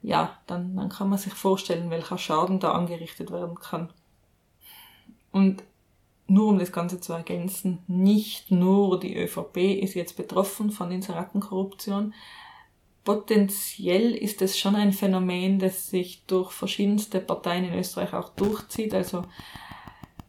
[0.00, 3.92] ja, dann, dann kann man sich vorstellen, welcher Schaden da angerichtet werden kann.
[5.30, 5.62] Und
[6.32, 12.14] nur um das Ganze zu ergänzen, nicht nur die ÖVP ist jetzt betroffen von Inseratenkorruption.
[13.04, 18.94] Potenziell ist es schon ein Phänomen, das sich durch verschiedenste Parteien in Österreich auch durchzieht.
[18.94, 19.24] Also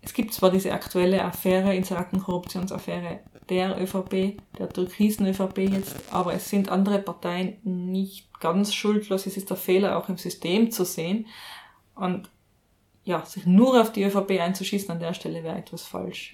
[0.01, 6.49] es gibt zwar diese aktuelle Affäre, Inseratenkorruptionsaffäre der ÖVP, der türkisen ÖVP jetzt, aber es
[6.49, 9.25] sind andere Parteien nicht ganz schuldlos.
[9.25, 11.27] Es ist der Fehler auch im System zu sehen.
[11.95, 12.29] Und
[13.03, 16.33] ja, sich nur auf die ÖVP einzuschießen an der Stelle wäre etwas falsch.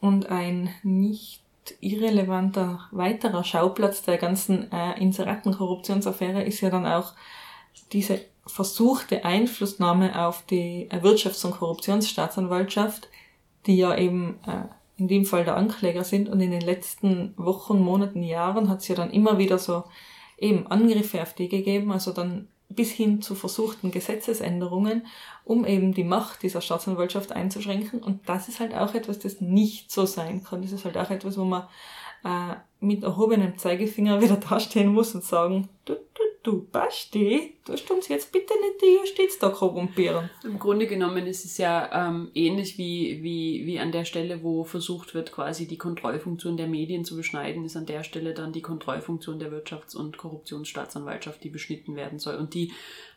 [0.00, 1.42] Und ein nicht
[1.80, 7.14] irrelevanter weiterer Schauplatz der ganzen äh, Inseratenkorruptionsaffäre ist ja dann auch
[7.92, 13.08] diese versuchte Einflussnahme auf die Wirtschafts- und Korruptionsstaatsanwaltschaft,
[13.66, 16.28] die ja eben äh, in dem Fall der Ankläger sind.
[16.28, 19.84] Und in den letzten Wochen, Monaten, Jahren hat es ja dann immer wieder so
[20.38, 25.06] eben Angriffe auf die gegeben, also dann bis hin zu versuchten Gesetzesänderungen,
[25.44, 28.02] um eben die Macht dieser Staatsanwaltschaft einzuschränken.
[28.02, 30.62] Und das ist halt auch etwas, das nicht so sein kann.
[30.62, 31.68] Das ist halt auch etwas, wo man
[32.26, 38.08] äh, mit erhobenem Zeigefinger wieder dastehen muss und sagen, du, du, du, Basti, du uns
[38.08, 40.28] jetzt bitte nicht die Justiz da korrumpieren.
[40.44, 44.64] Im Grunde genommen ist es ja ähm, ähnlich wie, wie, wie an der Stelle, wo
[44.64, 48.62] versucht wird, quasi die Kontrollfunktion der Medien zu beschneiden, ist an der Stelle dann die
[48.62, 52.36] Kontrollfunktion der Wirtschafts- und Korruptionsstaatsanwaltschaft, die beschnitten werden soll.
[52.36, 52.72] Und die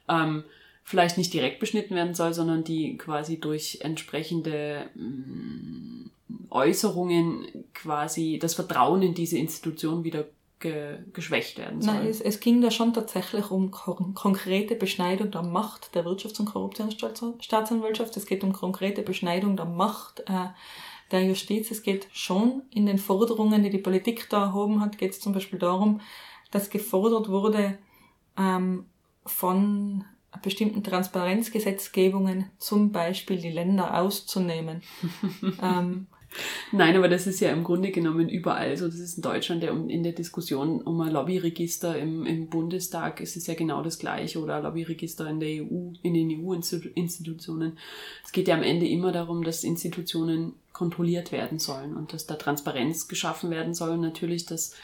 [0.08, 0.44] ähm,
[0.84, 6.10] vielleicht nicht direkt beschnitten werden soll, sondern die quasi durch entsprechende mm,
[6.50, 10.26] Äußerungen quasi das Vertrauen in diese Institution wieder
[10.60, 11.94] ge geschwächt werden soll.
[11.96, 16.40] Nein, es, es, ging da schon tatsächlich um kon konkrete Beschneidung der Macht der Wirtschafts-
[16.40, 18.16] und Korruptionsstaatsanwaltschaft.
[18.18, 20.50] Es geht um konkrete Beschneidung der Macht äh,
[21.12, 21.72] der Justiz.
[21.72, 25.34] Es geht schon in den Forderungen, die die Politik da erhoben hat, geht es zum
[25.34, 26.02] Beispiel darum,
[26.52, 27.78] dass gefordert wurde,
[28.38, 28.86] ähm,
[29.26, 30.04] von
[30.44, 34.82] bestimmten Transparenzgesetzgebungen zum Beispiel die Länder auszunehmen.
[35.62, 36.08] ähm,
[36.72, 38.86] Nein, aber das ist ja im Grunde genommen überall so.
[38.86, 43.36] Das ist in Deutschland ja in der Diskussion um ein Lobbyregister im, im Bundestag ist
[43.36, 47.78] es ja genau das Gleiche oder ein Lobbyregister in der EU, in den EU-Institutionen.
[48.24, 52.36] Es geht ja am Ende immer darum, dass Institutionen kontrolliert werden sollen und dass da
[52.36, 54.76] Transparenz geschaffen werden soll und natürlich, dass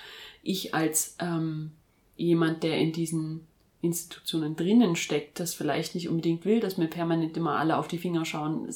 [0.43, 1.71] ich als ähm,
[2.17, 3.47] jemand, der in diesen
[3.81, 7.97] Institutionen drinnen steckt, das vielleicht nicht unbedingt will, dass mir permanent immer alle auf die
[7.97, 8.67] Finger schauen.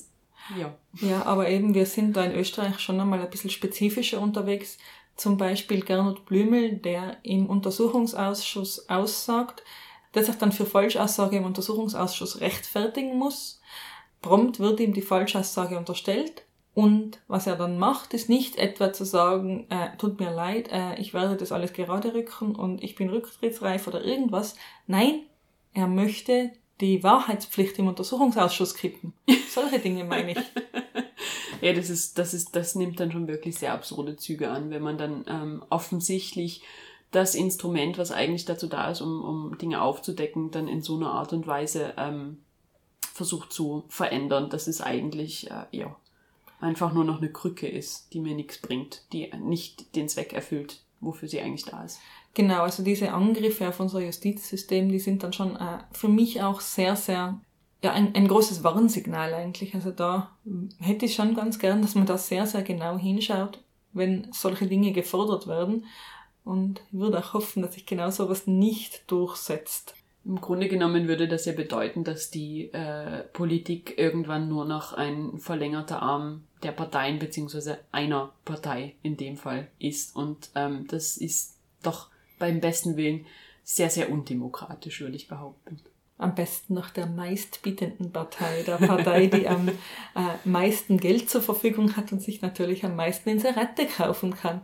[0.57, 0.75] Ja.
[1.01, 4.77] Ja, aber eben, wir sind da in Österreich schon einmal ein bisschen spezifischer unterwegs.
[5.15, 9.63] Zum Beispiel Gernot Blümel, der im Untersuchungsausschuss aussagt,
[10.13, 13.61] der sich dann für Falschaussage im Untersuchungsausschuss rechtfertigen muss.
[14.21, 16.43] Prompt wird ihm die Falschaussage unterstellt.
[16.73, 20.95] Und was er dann macht, ist nicht etwa zu sagen, äh, tut mir leid, äh,
[20.95, 24.55] ich werde das alles gerade rücken und ich bin rücktrittsreif oder irgendwas.
[24.87, 25.23] Nein,
[25.73, 29.13] er möchte die Wahrheitspflicht im Untersuchungsausschuss kippen.
[29.49, 30.37] Solche Dinge meine ich.
[31.61, 34.81] ja, das ist, das ist, das nimmt dann schon wirklich sehr absurde Züge an, wenn
[34.81, 36.61] man dann ähm, offensichtlich
[37.11, 41.11] das Instrument, was eigentlich dazu da ist, um, um Dinge aufzudecken, dann in so einer
[41.11, 42.37] Art und Weise ähm,
[43.13, 45.95] versucht zu verändern, dass es eigentlich äh, ja
[46.61, 50.81] einfach nur noch eine Krücke ist, die mir nichts bringt, die nicht den Zweck erfüllt,
[50.99, 51.99] wofür sie eigentlich da ist.
[52.39, 56.61] Genau, also diese Angriffe auf unser Justizsystem, die sind dann schon äh, für mich auch
[56.61, 57.41] sehr, sehr,
[57.83, 59.75] ja, ein, ein großes Warnsignal eigentlich.
[59.75, 60.37] Also da
[60.79, 64.93] hätte ich schon ganz gern, dass man da sehr, sehr genau hinschaut, wenn solche Dinge
[64.93, 65.85] gefordert werden.
[66.45, 69.95] Und ich würde auch hoffen, dass sich genau sowas nicht durchsetzt.
[70.23, 75.39] Im Grunde genommen würde das ja bedeuten, dass die äh, Politik irgendwann nur noch ein
[75.39, 80.15] verlängerter Arm der Parteien beziehungsweise einer Partei in dem Fall ist.
[80.15, 82.07] Und ähm, das ist doch
[82.39, 83.25] beim besten Willen
[83.63, 85.79] sehr, sehr undemokratisch, würde ich behaupten.
[86.17, 89.73] Am besten noch der meistbietenden Partei, der Partei, die am äh,
[90.43, 94.61] meisten Geld zur Verfügung hat und sich natürlich am meisten Inserate kaufen kann.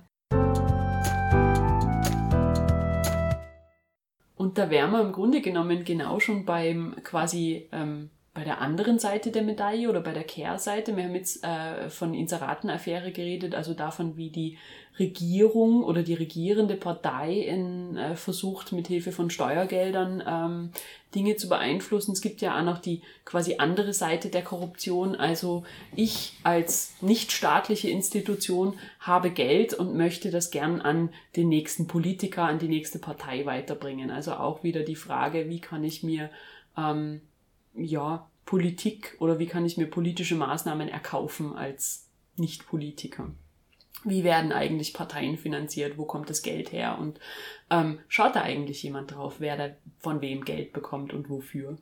[4.36, 9.00] Und da wären wir im Grunde genommen genau schon beim quasi ähm, bei der anderen
[9.00, 10.96] Seite der Medaille oder bei der Kehrseite.
[10.98, 14.58] Wir haben jetzt äh, von Inseratenaffäre geredet, also davon, wie die
[15.00, 20.72] Regierung oder die regierende Partei in, äh, versucht, mit Hilfe von Steuergeldern ähm,
[21.16, 22.12] Dinge zu beeinflussen.
[22.12, 25.16] Es gibt ja auch noch die quasi andere Seite der Korruption.
[25.16, 25.64] Also
[25.96, 32.60] ich als nichtstaatliche Institution habe Geld und möchte das gern an den nächsten Politiker, an
[32.60, 34.12] die nächste Partei weiterbringen.
[34.12, 36.30] Also auch wieder die Frage, wie kann ich mir
[36.78, 37.22] ähm,
[37.76, 43.32] ja, Politik oder wie kann ich mir politische Maßnahmen erkaufen als Nicht-Politiker?
[44.04, 45.98] Wie werden eigentlich Parteien finanziert?
[45.98, 46.98] Wo kommt das Geld her?
[47.00, 47.20] Und
[47.72, 51.78] ähm, schaut da eigentlich jemand drauf, wer da von wem Geld bekommt und wofür?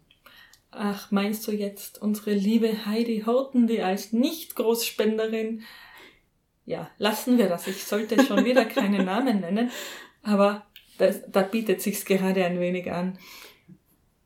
[0.71, 5.63] Ach, meinst du jetzt unsere liebe Heidi Horten, die als Nicht-Großspenderin
[6.65, 7.67] ja, lassen wir das.
[7.67, 9.71] Ich sollte schon wieder keine Namen nennen,
[10.21, 10.65] aber
[10.97, 13.17] das, da bietet sich's gerade ein wenig an.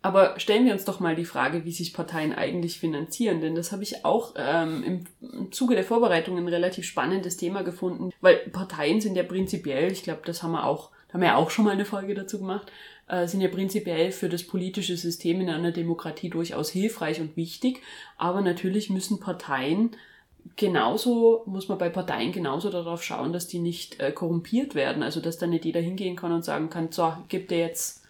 [0.01, 3.71] Aber stellen wir uns doch mal die Frage, wie sich Parteien eigentlich finanzieren, denn das
[3.71, 9.01] habe ich auch ähm, im, Zuge der Vorbereitung ein relativ spannendes Thema gefunden, weil Parteien
[9.01, 11.71] sind ja prinzipiell, ich glaube, das haben wir auch, haben wir ja auch schon mal
[11.71, 12.71] eine Folge dazu gemacht,
[13.07, 17.81] äh, sind ja prinzipiell für das politische System in einer Demokratie durchaus hilfreich und wichtig,
[18.17, 19.95] aber natürlich müssen Parteien
[20.55, 25.03] genauso muss man bei Parteien genauso darauf schauen, dass die nicht äh, korrumpiert werden.
[25.03, 28.03] Also dass da nicht jeder hingehen kann und sagen kann, so, gib dir jetzt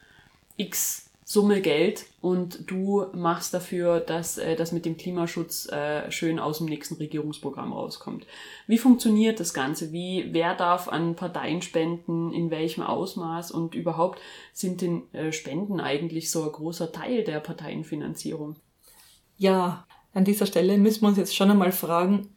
[0.58, 6.40] X Summe Geld und du machst dafür, dass äh, das mit dem Klimaschutz äh, schön
[6.40, 8.26] aus dem nächsten Regierungsprogramm rauskommt.
[8.66, 9.92] Wie funktioniert das Ganze?
[9.92, 12.32] Wie, wer darf an Parteien spenden?
[12.32, 13.52] In welchem Ausmaß?
[13.52, 14.22] Und überhaupt
[14.54, 18.56] sind denn äh, Spenden eigentlich so ein großer Teil der Parteienfinanzierung?
[19.38, 22.34] Ja, an dieser Stelle müssen wir uns jetzt schon einmal fragen,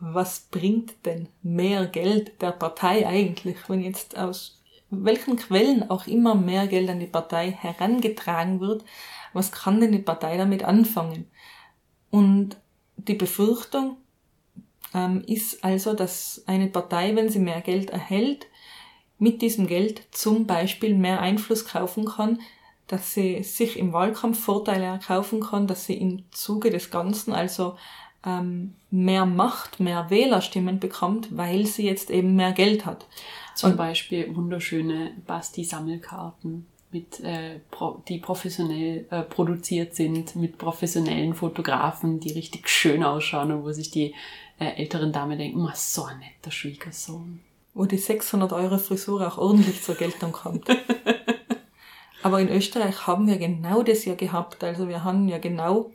[0.00, 4.60] was bringt denn mehr Geld der Partei eigentlich, wenn jetzt aus
[4.92, 8.84] welchen Quellen auch immer mehr Geld an die Partei herangetragen wird,
[9.32, 11.26] was kann denn die Partei damit anfangen?
[12.10, 12.56] Und
[12.96, 13.96] die Befürchtung
[14.94, 18.46] ähm, ist also, dass eine Partei, wenn sie mehr Geld erhält,
[19.18, 22.40] mit diesem Geld zum Beispiel mehr Einfluss kaufen kann,
[22.86, 27.76] dass sie sich im Wahlkampf Vorteile erkaufen kann, dass sie im Zuge des Ganzen also
[28.26, 33.06] ähm, mehr Macht, mehr Wählerstimmen bekommt, weil sie jetzt eben mehr Geld hat.
[33.54, 41.34] Zum und Beispiel wunderschöne Basti-Sammelkarten, mit, äh, pro, die professionell äh, produziert sind, mit professionellen
[41.34, 44.14] Fotografen, die richtig schön ausschauen und wo sich die
[44.58, 47.40] äh, älteren Damen denken, oh, so ein netter Schwiegersohn.
[47.74, 50.68] Wo die 600 Euro Frisur auch ordentlich zur Geltung kommt.
[52.22, 54.62] Aber in Österreich haben wir genau das ja gehabt.
[54.62, 55.90] Also wir haben ja genau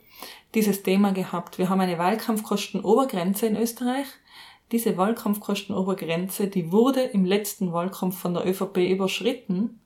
[0.54, 1.58] dieses Thema gehabt.
[1.58, 4.06] Wir haben eine Wahlkampfkostenobergrenze in Österreich.
[4.70, 9.80] Diese Wahlkampfkostenobergrenze, die wurde im letzten Wahlkampf von der ÖVP überschritten.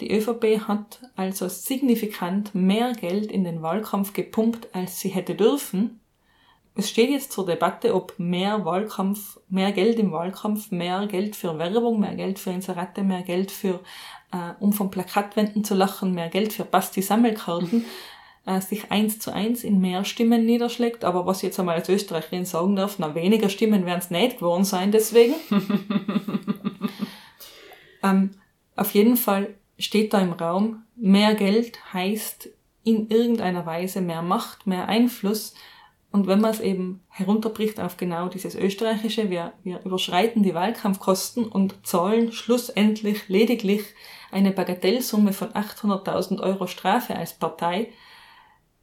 [0.00, 6.00] Die ÖVP hat also signifikant mehr Geld in den Wahlkampf gepumpt, als sie hätte dürfen.
[6.74, 11.58] Es steht jetzt zur Debatte, ob mehr Wahlkampf, mehr Geld im Wahlkampf, mehr Geld für
[11.58, 13.80] Werbung, mehr Geld für Inserate, mehr Geld für,
[14.32, 17.84] äh, um vom Plakatwänden zu lachen, mehr Geld für Basti-Sammelkarten,
[18.46, 21.04] äh, sich eins zu eins in mehr Stimmen niederschlägt.
[21.04, 24.38] Aber was ich jetzt einmal als Österreicherin sagen darf, na weniger Stimmen werden es nicht
[24.38, 25.34] geworden sein deswegen.
[28.02, 28.30] ähm,
[28.76, 32.48] auf jeden Fall steht da im Raum, mehr Geld heißt
[32.84, 35.54] in irgendeiner Weise mehr Macht, mehr Einfluss.
[36.10, 41.46] Und wenn man es eben herunterbricht auf genau dieses Österreichische, wir, wir überschreiten die Wahlkampfkosten
[41.46, 43.84] und zahlen schlussendlich lediglich
[44.30, 47.88] eine Bagatellsumme von 800.000 Euro Strafe als Partei,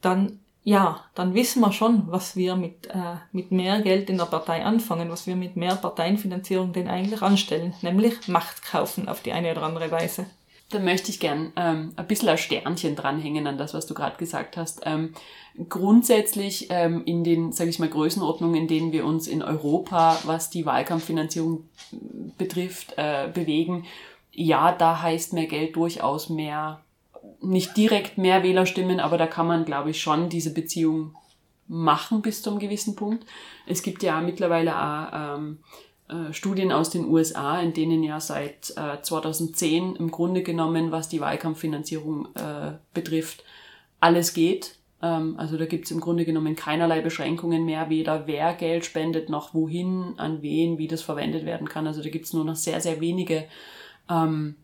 [0.01, 4.25] dann ja, dann wissen wir schon, was wir mit, äh, mit mehr Geld in der
[4.25, 9.31] Partei anfangen, was wir mit mehr Parteienfinanzierung denn eigentlich anstellen, nämlich Macht kaufen auf die
[9.31, 10.25] eine oder andere Weise.
[10.69, 14.17] Da möchte ich gern ähm, ein bisschen ein Sternchen dranhängen an das, was du gerade
[14.17, 14.81] gesagt hast.
[14.85, 15.15] Ähm,
[15.69, 20.51] grundsätzlich ähm, in den, sage ich mal, Größenordnungen, in denen wir uns in Europa, was
[20.51, 21.63] die Wahlkampffinanzierung
[22.37, 23.85] betrifft, äh, bewegen,
[24.31, 26.81] ja, da heißt mehr Geld durchaus mehr
[27.41, 31.15] nicht direkt mehr Wählerstimmen, aber da kann man, glaube ich, schon diese Beziehung
[31.67, 33.25] machen bis zu einem gewissen Punkt.
[33.67, 35.59] Es gibt ja mittlerweile auch ähm,
[36.09, 41.07] äh, Studien aus den USA, in denen ja seit äh, 2010 im Grunde genommen, was
[41.09, 43.43] die Wahlkampffinanzierung äh, betrifft,
[43.99, 44.77] alles geht.
[45.01, 49.53] Ähm, also da gibt's im Grunde genommen keinerlei Beschränkungen mehr, weder wer Geld spendet, noch
[49.53, 51.85] wohin, an wen, wie das verwendet werden kann.
[51.85, 53.45] Also da gibt's nur noch sehr, sehr wenige
[54.09, 54.55] ähm,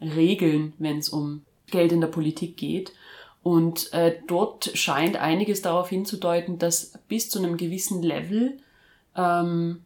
[0.00, 2.92] Regeln, wenn es um Geld in der Politik geht.
[3.42, 8.58] Und äh, dort scheint einiges darauf hinzudeuten, dass bis zu einem gewissen Level
[9.16, 9.84] ähm,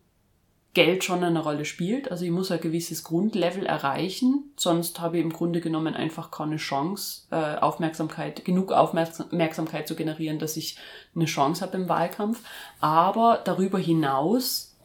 [0.75, 2.09] Geld schon eine Rolle spielt.
[2.11, 6.57] Also ich muss ein gewisses Grundlevel erreichen, sonst habe ich im Grunde genommen einfach keine
[6.57, 10.77] Chance, äh, Aufmerksamkeit, genug Aufmerksamkeit zu generieren, dass ich
[11.17, 12.43] eine Chance habe im Wahlkampf.
[12.79, 14.77] Aber darüber hinaus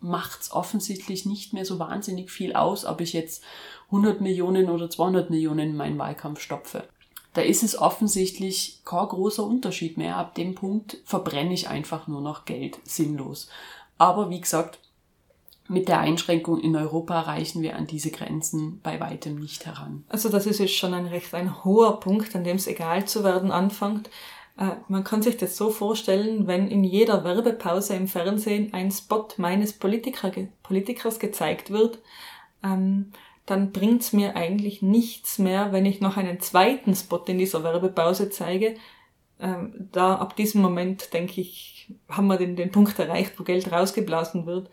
[0.00, 3.44] macht es offensichtlich nicht mehr so wahnsinnig viel aus, ob ich jetzt
[3.88, 6.84] 100 Millionen oder 200 Millionen in meinen Wahlkampf stopfe.
[7.34, 10.16] Da ist es offensichtlich kein großer Unterschied mehr.
[10.16, 13.48] Ab dem Punkt verbrenne ich einfach nur noch Geld sinnlos.
[13.96, 14.80] Aber wie gesagt,
[15.68, 20.04] mit der Einschränkung in Europa erreichen wir an diese Grenzen bei weitem nicht heran.
[20.08, 23.22] Also das ist jetzt schon ein recht ein hoher Punkt, an dem es egal zu
[23.22, 24.08] werden anfängt.
[24.58, 29.28] Äh, man kann sich das so vorstellen, wenn in jeder Werbepause im Fernsehen ein Spot
[29.36, 30.32] meines Politiker,
[30.62, 31.98] Politikers gezeigt wird,
[32.64, 33.12] ähm,
[33.50, 38.30] dann bringt's mir eigentlich nichts mehr, wenn ich noch einen zweiten Spot in dieser Werbepause
[38.30, 38.76] zeige.
[39.40, 43.70] Ähm, da ab diesem Moment, denke ich, haben wir den, den Punkt erreicht, wo Geld
[43.72, 44.70] rausgeblasen wird.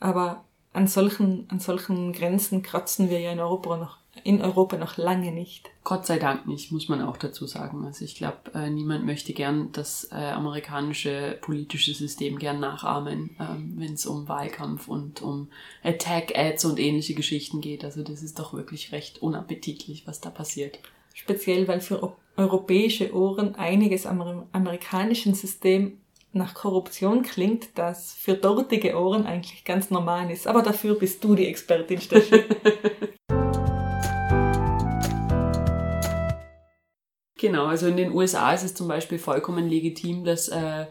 [0.00, 4.96] Aber an solchen, an solchen Grenzen kratzen wir ja in Europa noch, in Europa noch
[4.96, 5.70] lange nicht.
[5.84, 7.84] Gott sei Dank nicht, muss man auch dazu sagen.
[7.84, 13.74] Also ich glaube, äh, niemand möchte gern das äh, amerikanische politische System gern nachahmen, ähm,
[13.76, 15.48] wenn es um Wahlkampf und um
[15.84, 17.84] Attack-Ads und ähnliche Geschichten geht.
[17.84, 20.78] Also das ist doch wirklich recht unappetitlich, was da passiert.
[21.14, 25.98] Speziell, weil für europäische Ohren einiges am amerikanischen System
[26.32, 30.46] nach Korruption klingt, das für dortige Ohren eigentlich ganz normal ist.
[30.46, 32.44] Aber dafür bist du die Expertin, Steffi.
[37.38, 40.86] genau, also in den USA ist es zum Beispiel vollkommen legitim, dass äh,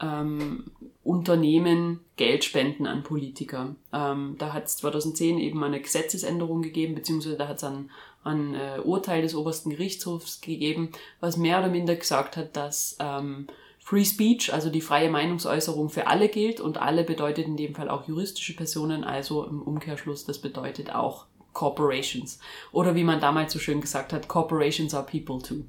[0.00, 0.64] ähm,
[1.02, 3.74] Unternehmen Geld spenden an Politiker.
[3.92, 7.90] Ähm, da hat es 2010 eben eine Gesetzesänderung gegeben, beziehungsweise da hat es ein,
[8.24, 13.46] ein äh, Urteil des obersten Gerichtshofs gegeben, was mehr oder minder gesagt hat, dass ähm,
[13.78, 17.88] Free Speech, also die freie Meinungsäußerung für alle gilt und alle bedeutet in dem Fall
[17.88, 22.38] auch juristische Personen, also im Umkehrschluss, das bedeutet auch Corporations.
[22.72, 25.64] Oder wie man damals so schön gesagt hat, Corporations are people too.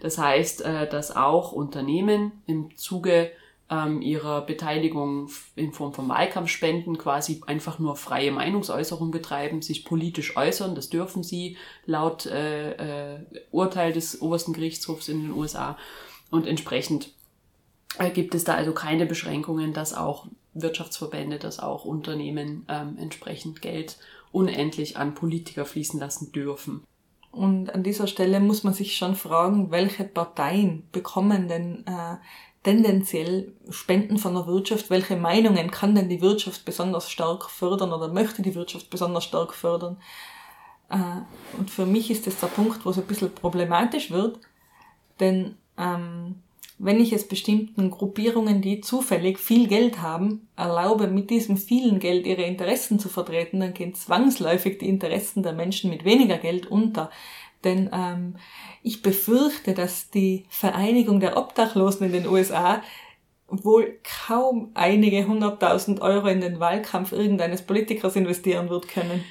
[0.00, 3.30] Das heißt, äh, dass auch Unternehmen im Zuge
[3.70, 10.36] ähm, ihrer Beteiligung in Form von Wahlkampfspenden quasi einfach nur freie Meinungsäußerung betreiben, sich politisch
[10.36, 13.18] äußern, das dürfen sie laut äh, äh,
[13.50, 15.76] Urteil des obersten Gerichtshofs in den USA
[16.30, 17.10] und entsprechend
[18.14, 23.98] gibt es da also keine Beschränkungen, dass auch Wirtschaftsverbände, dass auch Unternehmen ähm, entsprechend Geld
[24.32, 26.84] unendlich an Politiker fließen lassen dürfen.
[27.30, 32.16] Und an dieser Stelle muss man sich schon fragen, welche Parteien bekommen denn äh,
[32.62, 34.90] tendenziell Spenden von der Wirtschaft?
[34.90, 39.54] Welche Meinungen kann denn die Wirtschaft besonders stark fördern oder möchte die Wirtschaft besonders stark
[39.54, 39.98] fördern?
[40.88, 40.96] Äh,
[41.58, 44.40] und für mich ist das der Punkt, wo es ein bisschen problematisch wird,
[45.20, 46.42] denn ähm,
[46.78, 52.26] wenn ich es bestimmten Gruppierungen, die zufällig viel Geld haben, erlaube, mit diesem vielen Geld
[52.26, 57.10] ihre Interessen zu vertreten, dann gehen zwangsläufig die Interessen der Menschen mit weniger Geld unter.
[57.64, 58.36] Denn ähm,
[58.84, 62.80] ich befürchte, dass die Vereinigung der Obdachlosen in den USA
[63.48, 69.24] wohl kaum einige hunderttausend Euro in den Wahlkampf irgendeines Politikers investieren wird können.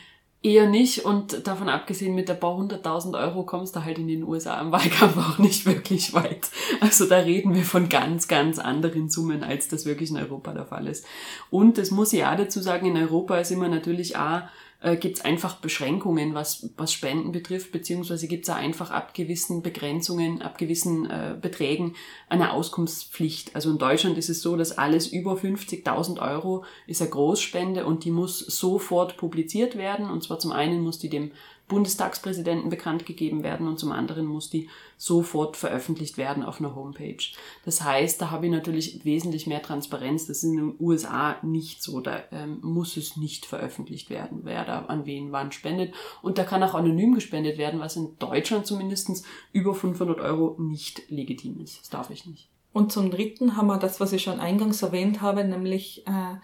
[0.43, 4.23] Eher nicht und davon abgesehen mit ein paar hunderttausend Euro kommst du halt in den
[4.23, 6.49] USA im Wahlkampf auch nicht wirklich weit.
[6.79, 10.65] Also da reden wir von ganz, ganz anderen Summen, als das wirklich in Europa der
[10.65, 11.05] Fall ist.
[11.49, 14.41] Und das muss ich auch dazu sagen, in Europa ist immer natürlich auch
[14.79, 19.63] äh, gibt es einfach Beschränkungen, was, was Spenden betrifft, beziehungsweise gibt es einfach ab gewissen
[19.63, 21.95] Begrenzungen, ab gewissen äh, Beträgen
[22.29, 23.55] eine Auskunftspflicht.
[23.55, 28.05] Also in Deutschland ist es so, dass alles über 50.000 Euro ist eine Großspende und
[28.05, 30.09] die muss sofort publiziert werden.
[30.09, 31.31] Und zwar zum einen muss die dem
[31.67, 37.17] Bundestagspräsidenten bekannt gegeben werden und zum anderen muss die sofort veröffentlicht werden auf einer Homepage.
[37.65, 40.27] Das heißt, da habe ich natürlich wesentlich mehr Transparenz.
[40.27, 41.99] Das ist in den USA nicht so.
[41.99, 45.93] Da ähm, muss es nicht veröffentlicht werden, wer da an wen wann spendet.
[46.21, 51.09] Und da kann auch anonym gespendet werden, was in Deutschland zumindestens über 500 Euro nicht
[51.09, 51.81] legitim ist.
[51.81, 52.49] Das darf ich nicht.
[52.71, 56.35] Und zum Dritten haben wir das, was ich schon eingangs erwähnt habe, nämlich, äh,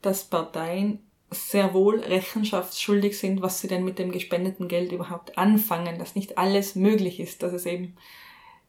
[0.00, 1.00] dass Parteien
[1.32, 6.38] sehr wohl rechenschaftsschuldig sind, was sie denn mit dem gespendeten Geld überhaupt anfangen, dass nicht
[6.38, 7.96] alles möglich ist, dass es eben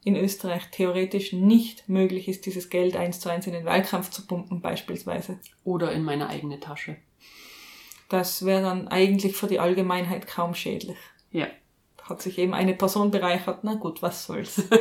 [0.04, 4.26] in Österreich theoretisch nicht möglich ist, dieses Geld eins zu eins in den Wahlkampf zu
[4.26, 5.38] pumpen beispielsweise.
[5.64, 6.96] Oder in meine eigene Tasche.
[8.10, 10.98] das wäre dann eigentlich für die Allgemeinheit kaum schädlich.
[11.30, 11.48] Ja.
[12.08, 14.62] Hat sich eben eine Person bereichert, na gut, was soll's.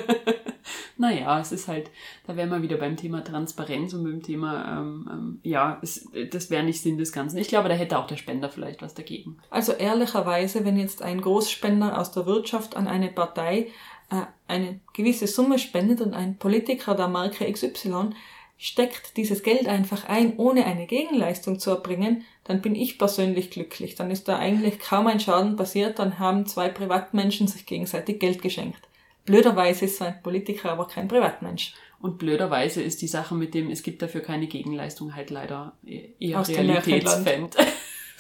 [0.97, 1.89] Naja, es ist halt,
[2.27, 6.49] da wären wir wieder beim Thema Transparenz und beim Thema, ähm, ähm, ja, es, das
[6.49, 7.37] wäre nicht Sinn des Ganzen.
[7.37, 9.37] Ich glaube, da hätte auch der Spender vielleicht was dagegen.
[9.49, 13.67] Also ehrlicherweise, wenn jetzt ein Großspender aus der Wirtschaft an eine Partei
[14.11, 18.11] äh, eine gewisse Summe spendet und ein Politiker der Marke XY
[18.57, 23.95] steckt dieses Geld einfach ein, ohne eine Gegenleistung zu erbringen, dann bin ich persönlich glücklich.
[23.95, 28.41] Dann ist da eigentlich kaum ein Schaden passiert, dann haben zwei Privatmenschen sich gegenseitig Geld
[28.41, 28.81] geschenkt.
[29.25, 31.73] Blöderweise ist so ein Politiker aber kein Privatmensch.
[32.01, 35.77] Und blöderweise ist die Sache mit dem, es gibt dafür keine Gegenleistung, halt leider
[36.19, 37.49] eher Aus realitätsfern.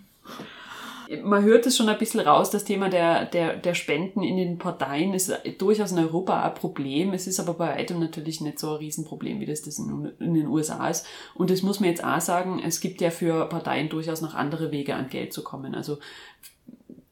[1.23, 4.59] Man hört es schon ein bisschen raus, das Thema der, der, der Spenden in den
[4.59, 7.13] Parteien ist durchaus in Europa ein Problem.
[7.13, 10.35] Es ist aber bei weitem natürlich nicht so ein Riesenproblem, wie das, das in, in
[10.35, 11.07] den USA ist.
[11.35, 14.71] Und das muss man jetzt auch sagen, es gibt ja für Parteien durchaus noch andere
[14.71, 15.75] Wege an Geld zu kommen.
[15.75, 15.99] Also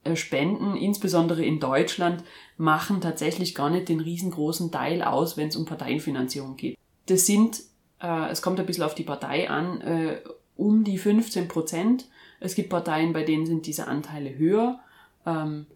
[0.04, 2.24] äh, Spenden, insbesondere in Deutschland,
[2.56, 6.76] machen tatsächlich gar nicht den riesengroßen Teil aus, wenn es um Parteienfinanzierung geht.
[7.06, 7.62] Das sind,
[8.00, 10.20] äh, es kommt ein bisschen auf die Partei an, äh,
[10.56, 12.06] um die 15 Prozent.
[12.42, 14.80] Es gibt Parteien, bei denen sind diese Anteile höher.
[15.24, 15.66] Ähm,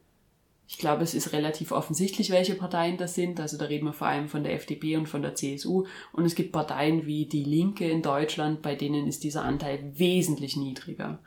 [0.69, 3.39] ich glaube, es ist relativ offensichtlich, welche Parteien das sind.
[3.39, 5.87] Also da reden wir vor allem von der FDP und von der CSU.
[6.13, 10.57] Und es gibt Parteien wie die Linke in Deutschland, bei denen ist dieser Anteil wesentlich
[10.57, 11.21] niedriger.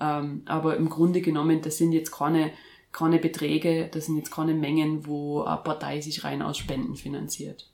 [0.00, 2.52] Ähm, aber im Grunde genommen, das sind jetzt keine,
[2.92, 7.73] keine Beträge, das sind jetzt keine Mengen, wo eine Partei sich rein aus Spenden finanziert.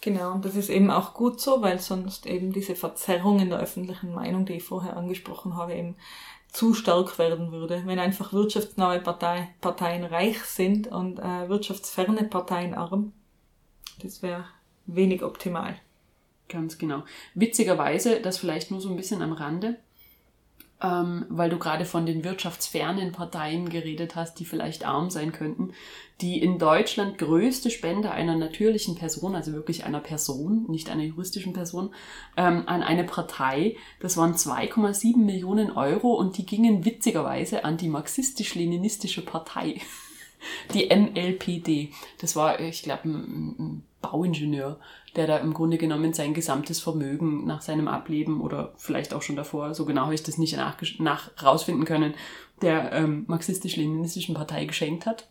[0.00, 3.60] Genau, und das ist eben auch gut so, weil sonst eben diese Verzerrung in der
[3.60, 5.96] öffentlichen Meinung, die ich vorher angesprochen habe, eben
[6.52, 7.82] zu stark werden würde.
[7.84, 13.12] Wenn einfach wirtschaftsnahe Partei, Parteien reich sind und äh, wirtschaftsferne Parteien arm,
[14.02, 14.46] das wäre
[14.86, 15.76] wenig optimal.
[16.48, 17.04] Ganz genau.
[17.34, 19.78] Witzigerweise, das vielleicht nur so ein bisschen am Rande,
[20.82, 25.72] ähm, weil du gerade von den wirtschaftsfernen Parteien geredet hast, die vielleicht arm sein könnten.
[26.20, 31.52] Die in Deutschland größte Spende einer natürlichen Person, also wirklich einer Person, nicht einer juristischen
[31.52, 31.94] Person,
[32.36, 37.88] ähm, an eine Partei, das waren 2,7 Millionen Euro und die gingen witzigerweise an die
[37.88, 39.80] marxistisch-leninistische Partei.
[40.72, 41.90] Die MLPD.
[42.18, 44.78] Das war, ich glaube, ein, Bauingenieur,
[45.16, 49.36] der da im Grunde genommen sein gesamtes Vermögen nach seinem Ableben oder vielleicht auch schon
[49.36, 52.14] davor, so genau habe ich das nicht nach, nach rausfinden können,
[52.62, 55.28] der ähm, marxistisch-leninistischen Partei geschenkt hat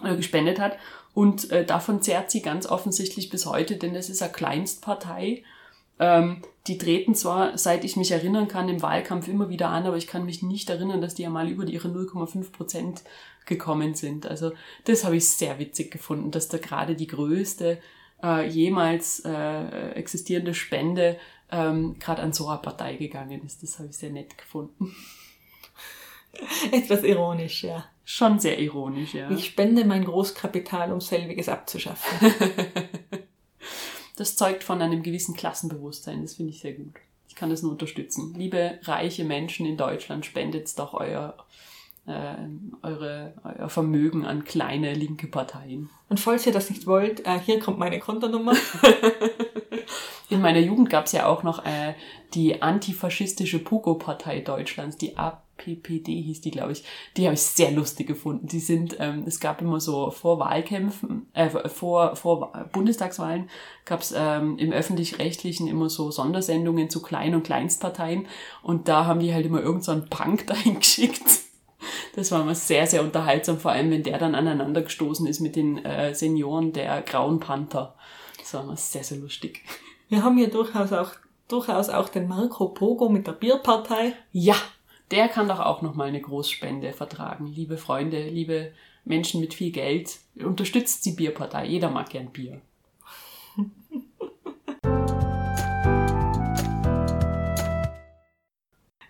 [0.00, 0.76] oder gespendet hat.
[1.14, 5.44] Und äh, davon zehrt sie ganz offensichtlich bis heute, denn es ist eine Kleinstpartei.
[6.00, 9.96] Ähm, die treten zwar, seit ich mich erinnern kann, im Wahlkampf immer wieder an, aber
[9.96, 13.04] ich kann mich nicht erinnern, dass die ja mal über ihre 0,5 Prozent
[13.46, 14.26] gekommen sind.
[14.26, 14.52] Also
[14.84, 17.78] das habe ich sehr witzig gefunden, dass da gerade die größte
[18.22, 21.18] äh, jemals äh, existierende Spende
[21.50, 23.62] ähm, gerade an so eine Partei gegangen ist.
[23.62, 24.94] Das habe ich sehr nett gefunden.
[26.72, 27.84] Etwas ironisch, ja.
[28.04, 29.30] Schon sehr ironisch, ja.
[29.30, 32.34] Ich spende mein Großkapital, um selbiges abzuschaffen.
[34.16, 36.94] das zeugt von einem gewissen Klassenbewusstsein, das finde ich sehr gut.
[37.28, 38.34] Ich kann das nur unterstützen.
[38.36, 41.36] Liebe reiche Menschen in Deutschland, spendet doch euer
[42.06, 42.34] äh,
[42.82, 45.88] eure, euer Vermögen an kleine linke Parteien.
[46.08, 48.54] Und falls ihr das nicht wollt, äh, hier kommt meine Kontonummer.
[50.30, 51.94] In meiner Jugend gab es ja auch noch äh,
[52.34, 56.84] die antifaschistische Pugo-Partei Deutschlands, die APPD hieß die, glaube ich.
[57.16, 58.46] Die habe ich sehr lustig gefunden.
[58.48, 63.48] Die sind, ähm, es gab immer so vor Wahlkämpfen, äh, vor, vor Bundestagswahlen
[63.84, 68.26] gab es ähm, im öffentlich-rechtlichen immer so Sondersendungen zu Klein- und Kleinstparteien
[68.62, 71.43] und da haben die halt immer irgendeinen so Punk dahin geschickt
[72.14, 75.56] das war immer sehr, sehr unterhaltsam, vor allem wenn der dann aneinander gestoßen ist mit
[75.56, 77.94] den äh, Senioren der Grauen Panther.
[78.38, 79.62] Das war immer sehr, sehr lustig.
[80.08, 81.12] Wir haben hier durchaus auch,
[81.48, 84.12] durchaus auch den Marco Pogo mit der Bierpartei.
[84.32, 84.56] Ja,
[85.10, 87.46] der kann doch auch nochmal eine Großspende vertragen.
[87.46, 88.72] Liebe Freunde, liebe
[89.04, 91.66] Menschen mit viel Geld, unterstützt die Bierpartei.
[91.66, 92.60] Jeder mag gern Bier.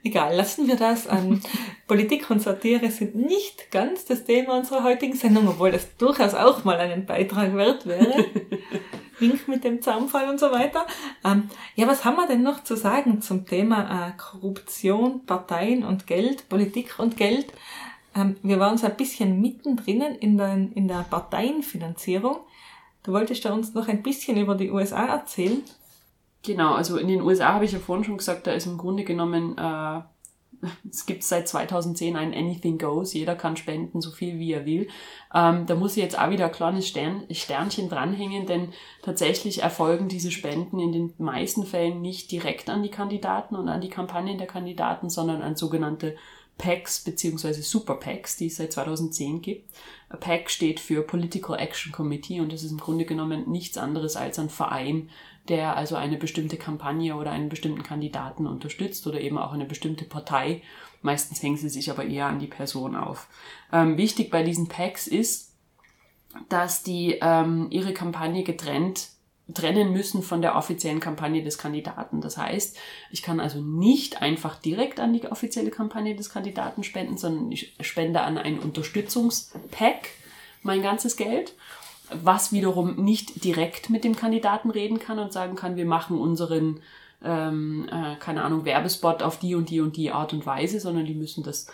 [0.05, 1.07] Egal, lassen wir das.
[1.07, 1.41] Ähm,
[1.89, 6.65] Politik und Satire sind nicht ganz das Thema unserer heutigen Sendung, obwohl das durchaus auch
[6.65, 8.27] mal einen Beitrag wert wäre.
[9.19, 10.87] Wink mit dem Zaunfall und so weiter.
[11.25, 16.07] Ähm, ja, was haben wir denn noch zu sagen zum Thema äh, Korruption, Parteien und
[16.07, 17.47] Geld, Politik und Geld?
[18.15, 22.39] Ähm, wir waren so ein bisschen mittendrin in der, in der Parteienfinanzierung.
[23.05, 25.63] Du wolltest da uns noch ein bisschen über die USA erzählen.
[26.45, 29.05] Genau, also in den USA habe ich ja vorhin schon gesagt, da ist im Grunde
[29.05, 30.01] genommen äh,
[30.91, 34.89] es gibt seit 2010 ein Anything Goes, jeder kann spenden, so viel wie er will.
[35.35, 38.73] Ähm, da muss ich jetzt auch wieder ein kleines Stern, Sternchen dranhängen, denn
[39.03, 43.81] tatsächlich erfolgen diese Spenden in den meisten Fällen nicht direkt an die Kandidaten und an
[43.81, 46.17] die Kampagnen der Kandidaten, sondern an sogenannte
[46.57, 49.75] PACs beziehungsweise Super PACs, die es seit 2010 gibt.
[50.09, 54.15] A PAC steht für Political Action Committee und das ist im Grunde genommen nichts anderes
[54.17, 55.11] als ein Verein,
[55.49, 60.05] der also eine bestimmte Kampagne oder einen bestimmten Kandidaten unterstützt oder eben auch eine bestimmte
[60.05, 60.63] Partei.
[61.03, 63.29] Meistens hängen sie sich aber eher an die Person auf.
[63.73, 65.53] Ähm, wichtig bei diesen PACs ist,
[66.49, 69.09] dass die ähm, ihre Kampagne getrennt
[69.53, 72.23] trennen müssen von der offiziellen Kampagne des Kandidaten.
[72.23, 72.79] Das heißt,
[73.11, 77.77] ich kann also nicht einfach direkt an die offizielle Kampagne des Kandidaten spenden, sondern ich
[77.83, 80.09] spende an ein Unterstützungspack
[80.63, 81.55] mein ganzes Geld,
[82.13, 86.81] was wiederum nicht direkt mit dem Kandidaten reden kann und sagen kann, wir machen unseren,
[87.23, 91.07] ähm, äh, keine Ahnung, Werbespot auf die und die und die Art und Weise, sondern
[91.07, 91.67] die müssen das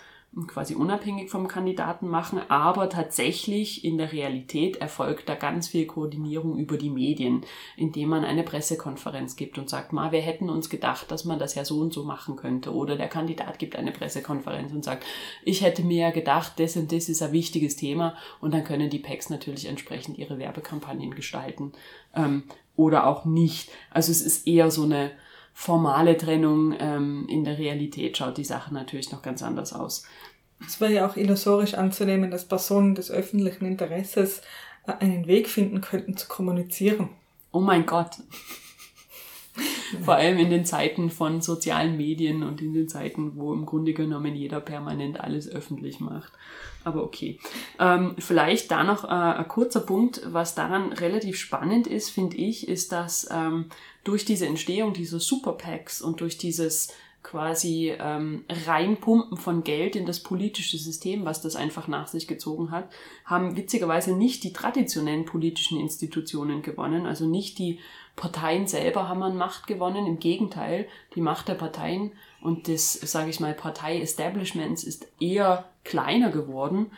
[0.46, 6.56] quasi unabhängig vom Kandidaten machen, aber tatsächlich in der Realität erfolgt da ganz viel Koordinierung
[6.56, 7.44] über die Medien,
[7.76, 11.56] indem man eine Pressekonferenz gibt und sagt, mal, wir hätten uns gedacht, dass man das
[11.56, 12.72] ja so und so machen könnte.
[12.72, 15.04] Oder der Kandidat gibt eine Pressekonferenz und sagt,
[15.42, 18.88] ich hätte mir ja gedacht, das und das ist ein wichtiges Thema und dann können
[18.88, 21.72] die PACs natürlich entsprechend ihre Werbekampagnen gestalten
[22.14, 22.44] ähm,
[22.76, 23.70] oder auch nicht.
[23.90, 25.10] Also es ist eher so eine
[25.52, 26.74] formale Trennung.
[26.78, 30.04] Ähm, in der Realität schaut die Sache natürlich noch ganz anders aus.
[30.66, 34.42] Es wäre ja auch illusorisch anzunehmen, dass Personen des öffentlichen Interesses
[34.86, 37.10] äh, einen Weg finden könnten zu kommunizieren.
[37.52, 38.18] Oh mein Gott.
[40.04, 43.92] Vor allem in den Zeiten von sozialen Medien und in den Zeiten, wo im Grunde
[43.92, 46.32] genommen jeder permanent alles öffentlich macht.
[46.84, 47.38] Aber okay.
[47.78, 52.68] Ähm, vielleicht da noch äh, ein kurzer Punkt, was daran relativ spannend ist, finde ich,
[52.68, 53.66] ist, dass ähm,
[54.04, 56.92] durch diese Entstehung dieser Superpacks und durch dieses
[57.22, 62.70] quasi ähm, Reinpumpen von Geld in das politische System, was das einfach nach sich gezogen
[62.70, 62.88] hat,
[63.24, 67.78] haben witzigerweise nicht die traditionellen politischen Institutionen gewonnen, also nicht die
[68.16, 73.30] Parteien selber haben an Macht gewonnen, im Gegenteil, die Macht der Parteien und des, sage
[73.30, 76.90] ich mal, Partei-Establishments ist eher kleiner geworden.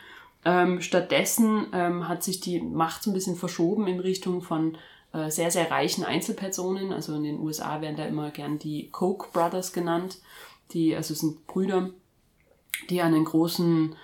[0.45, 4.77] Ähm, stattdessen ähm, hat sich die Macht so ein bisschen verschoben in Richtung von
[5.13, 6.91] äh, sehr, sehr reichen Einzelpersonen.
[6.91, 10.19] Also in den USA werden da immer gern die Koch Brothers genannt.
[10.71, 11.91] Die, also sind Brüder,
[12.89, 13.95] die einen großen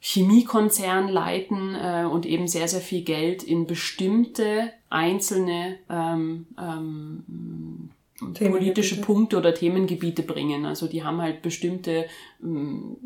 [0.00, 7.90] Chemiekonzern leiten äh, und eben sehr, sehr viel Geld in bestimmte einzelne ähm, ähm,
[8.34, 10.64] politische Punkte oder Themengebiete bringen.
[10.64, 12.06] Also die haben halt bestimmte
[12.42, 12.96] ähm,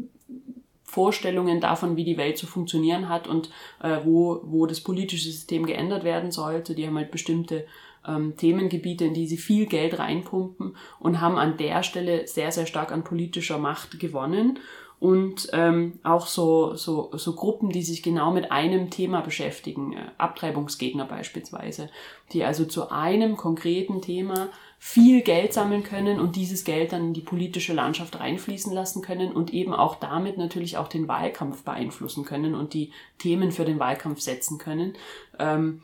[0.95, 3.51] Vorstellungen davon, wie die Welt zu funktionieren hat und
[3.83, 6.75] äh, wo, wo das politische System geändert werden sollte.
[6.75, 7.67] Die haben halt bestimmte
[8.07, 12.67] ähm, Themengebiete, in die sie viel Geld reinpumpen und haben an der Stelle sehr, sehr
[12.67, 14.61] stark an politischer Macht gewonnen.
[15.01, 20.07] Und ähm, auch so, so, so Gruppen, die sich genau mit einem Thema beschäftigen, äh,
[20.17, 21.91] Abtreibungsgegner beispielsweise,
[22.33, 24.49] die also zu einem konkreten Thema
[24.87, 29.33] viel Geld sammeln können und dieses Geld dann in die politische Landschaft reinfließen lassen können
[29.33, 33.79] und eben auch damit natürlich auch den Wahlkampf beeinflussen können und die Themen für den
[33.79, 34.93] Wahlkampf setzen können.
[35.39, 35.81] Ähm,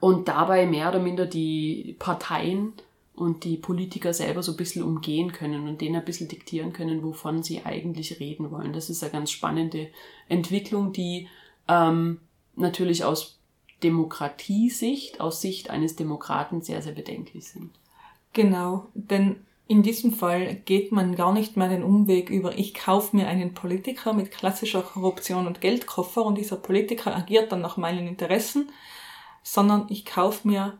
[0.00, 2.72] und dabei mehr oder minder die Parteien
[3.14, 7.02] und die Politiker selber so ein bisschen umgehen können und denen ein bisschen diktieren können,
[7.02, 8.72] wovon sie eigentlich reden wollen.
[8.72, 9.88] Das ist eine ganz spannende
[10.30, 11.28] Entwicklung, die
[11.68, 12.20] ähm,
[12.56, 13.38] natürlich aus
[13.84, 17.70] Demokratiesicht, aus Sicht eines Demokraten sehr, sehr bedenklich sind.
[18.32, 19.36] Genau, denn
[19.68, 23.54] in diesem Fall geht man gar nicht mehr den Umweg über, ich kaufe mir einen
[23.54, 28.70] Politiker mit klassischer Korruption und Geldkoffer und dieser Politiker agiert dann nach meinen Interessen,
[29.42, 30.78] sondern ich kaufe mir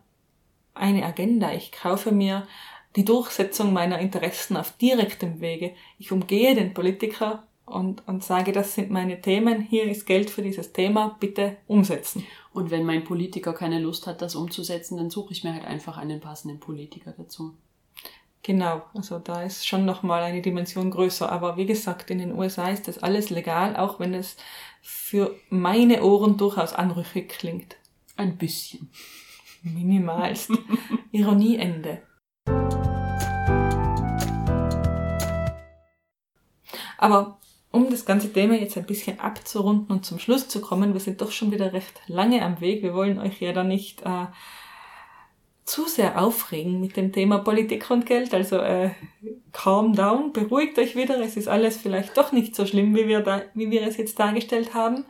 [0.75, 2.47] eine Agenda, ich kaufe mir
[2.97, 5.75] die Durchsetzung meiner Interessen auf direktem Wege.
[5.99, 10.43] Ich umgehe den Politiker und, und sage, das sind meine Themen, hier ist Geld für
[10.43, 12.27] dieses Thema, bitte umsetzen.
[12.55, 15.99] Und wenn mein Politiker keine Lust hat, das umzusetzen, dann suche ich mir halt einfach
[15.99, 17.57] einen passenden Politiker dazu.
[18.45, 21.33] Genau, also da ist schon nochmal eine Dimension größer.
[21.33, 24.37] Aber wie gesagt, in den USA ist das alles legal, auch wenn es
[24.83, 27.75] für meine Ohren durchaus anrüchig klingt.
[28.17, 28.89] Ein bisschen.
[29.63, 30.53] Minimalst.
[31.11, 32.03] Ironieende.
[36.99, 37.41] Aber
[37.75, 41.21] um das ganze Thema jetzt ein bisschen abzurunden und zum Schluss zu kommen, wir sind
[41.21, 42.85] doch schon wieder recht lange am Weg.
[42.85, 44.27] Wir wollen euch ja da nicht äh,
[45.65, 48.33] zu sehr aufregen mit dem Thema Politik und Geld.
[48.33, 48.91] Also äh,
[49.53, 51.21] calm down, beruhigt euch wieder.
[51.21, 54.21] Es ist alles vielleicht doch nicht so schlimm, wie wir, da, wie wir es jetzt
[54.21, 55.05] dargestellt haben.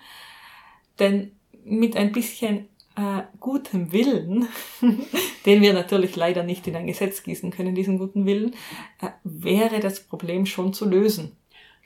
[0.99, 1.33] Denn
[1.65, 4.49] mit ein bisschen äh, gutem Willen,
[5.45, 8.55] den wir natürlich leider nicht in ein Gesetz gießen können, diesen guten Willen,
[9.03, 11.37] äh, wäre das Problem schon zu lösen.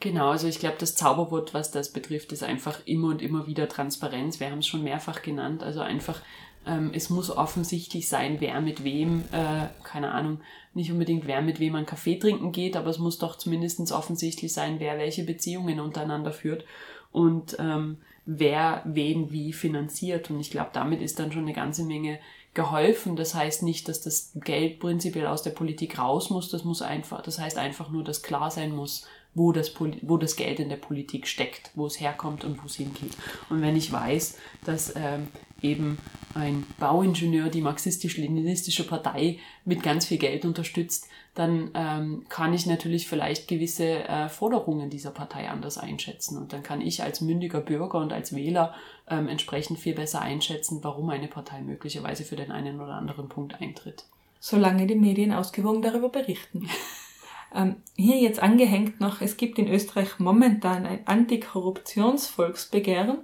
[0.01, 3.69] Genau, also ich glaube, das Zauberwort, was das betrifft, ist einfach immer und immer wieder
[3.69, 4.39] Transparenz.
[4.39, 5.65] Wir haben es schon mehrfach genannt.
[5.65, 6.23] Also einfach,
[6.67, 10.41] ähm, es muss offensichtlich sein, wer mit wem, äh, keine Ahnung,
[10.73, 14.53] nicht unbedingt wer mit wem ein Kaffee trinken geht, aber es muss doch zumindest offensichtlich
[14.53, 16.65] sein, wer welche Beziehungen untereinander führt
[17.11, 20.31] und ähm, wer wen wie finanziert.
[20.31, 22.21] Und ich glaube, damit ist dann schon eine ganze Menge
[22.55, 23.17] geholfen.
[23.17, 26.51] Das heißt nicht, dass das Geld prinzipiell aus der Politik raus muss.
[26.51, 29.07] Das muss einfach, das heißt einfach nur, dass klar sein muss,
[29.39, 29.73] wo das,
[30.03, 33.17] wo das Geld in der Politik steckt, wo es herkommt und wo es hingeht.
[33.49, 35.29] Und wenn ich weiß, dass ähm,
[35.63, 35.99] eben
[36.35, 43.09] ein Bauingenieur die marxistisch-leninistische Partei mit ganz viel Geld unterstützt, dann ähm, kann ich natürlich
[43.09, 46.37] vielleicht gewisse äh, Forderungen dieser Partei anders einschätzen.
[46.37, 48.75] Und dann kann ich als mündiger Bürger und als Wähler
[49.09, 53.61] ähm, entsprechend viel besser einschätzen, warum eine Partei möglicherweise für den einen oder anderen Punkt
[53.61, 54.05] eintritt.
[54.41, 56.69] Solange die Medien ausgewogen darüber berichten.
[57.55, 63.19] ähm, hier jetzt angehängt noch, es gibt in Österreich momentan ein Antikorruptionsvolksbegehren.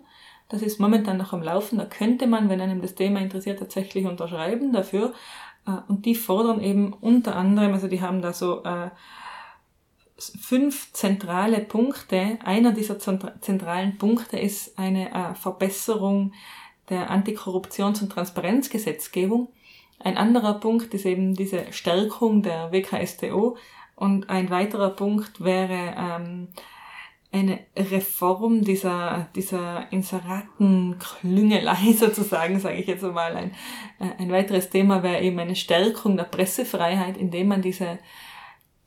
[0.49, 1.79] Das ist momentan noch am Laufen.
[1.79, 5.13] Da könnte man, wenn einem das Thema interessiert, tatsächlich unterschreiben dafür.
[5.67, 8.91] Äh, und die fordern eben unter anderem, also die haben da so äh,
[10.17, 12.39] fünf zentrale Punkte.
[12.45, 16.33] Einer dieser zentralen Punkte ist eine äh, Verbesserung
[16.89, 19.49] der Antikorruptions- und Transparenzgesetzgebung.
[19.99, 23.57] Ein anderer Punkt ist eben diese Stärkung der WKStO
[23.97, 26.49] und ein weiterer Punkt wäre ähm,
[27.35, 33.37] eine Reform dieser, dieser Inseratenklüngelei sozusagen, sage ich jetzt mal.
[33.37, 33.51] Ein,
[33.99, 37.99] äh, ein weiteres Thema wäre eben eine Stärkung der Pressefreiheit, indem man diese,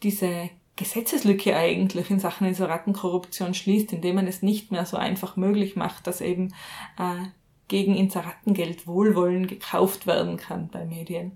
[0.02, 5.76] diese Gesetzeslücke eigentlich in Sachen Inseratenkorruption schließt, indem man es nicht mehr so einfach möglich
[5.76, 6.54] macht, dass eben
[6.98, 7.28] äh,
[7.68, 11.34] gegen Inseratengeld Wohlwollen gekauft werden kann bei Medien.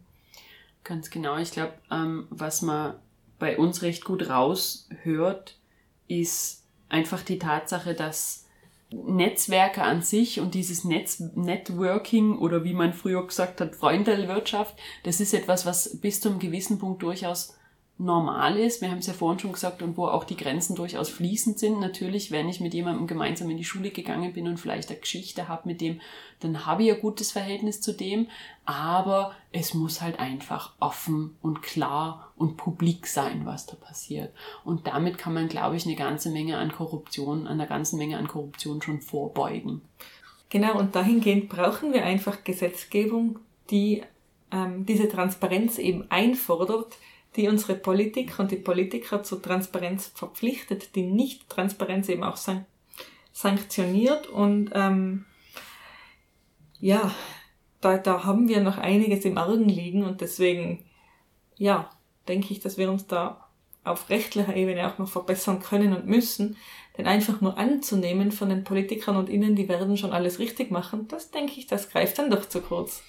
[0.84, 1.38] Ganz genau.
[1.38, 2.96] Ich glaube, ähm, was man
[3.42, 5.58] bei uns recht gut raushört,
[6.08, 8.46] ist einfach die Tatsache, dass
[8.92, 15.20] Netzwerke an sich und dieses Netz Networking oder wie man früher gesagt hat, Freundelwirtschaft, das
[15.20, 17.56] ist etwas, was bis zu einem gewissen Punkt durchaus
[18.02, 18.82] normal ist.
[18.82, 21.80] Wir haben es ja vorhin schon gesagt und wo auch die Grenzen durchaus fließend sind.
[21.80, 25.48] Natürlich, wenn ich mit jemandem gemeinsam in die Schule gegangen bin und vielleicht eine Geschichte
[25.48, 26.02] habe mit dem,
[26.40, 28.28] dann habe ich ein gutes Verhältnis zu dem.
[28.66, 34.34] Aber es muss halt einfach offen und klar und publik sein, was da passiert.
[34.66, 38.18] Und damit kann man, glaube ich, eine ganze Menge an Korruption, an einer ganzen Menge
[38.18, 39.82] an Korruption schon vorbeugen.
[40.50, 43.40] Genau, und dahingehend brauchen wir einfach Gesetzgebung,
[43.70, 44.02] die
[44.52, 46.98] ähm, diese Transparenz eben einfordert,
[47.36, 52.66] die unsere Politik und die Politiker zur Transparenz verpflichtet, die Nicht-Transparenz eben auch san
[53.34, 55.24] sanktioniert und ähm,
[56.82, 57.16] ja,
[57.80, 60.84] da, da haben wir noch einiges im Argen liegen und deswegen,
[61.56, 61.90] ja,
[62.28, 63.48] denke ich, dass wir uns da
[63.84, 66.58] auf rechtlicher Ebene auch noch verbessern können und müssen.
[66.98, 71.08] Denn einfach nur anzunehmen von den Politikern und ihnen, die werden schon alles richtig machen,
[71.08, 73.02] das denke ich, das greift dann doch zu kurz.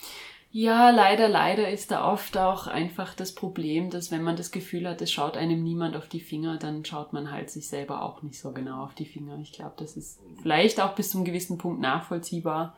[0.55, 4.87] Ja, leider, leider ist da oft auch einfach das Problem, dass wenn man das Gefühl
[4.87, 8.23] hat, es schaut einem niemand auf die Finger, dann schaut man halt sich selber auch
[8.23, 9.39] nicht so genau auf die Finger.
[9.41, 12.77] Ich glaube, das ist vielleicht auch bis zu einem gewissen Punkt nachvollziehbar,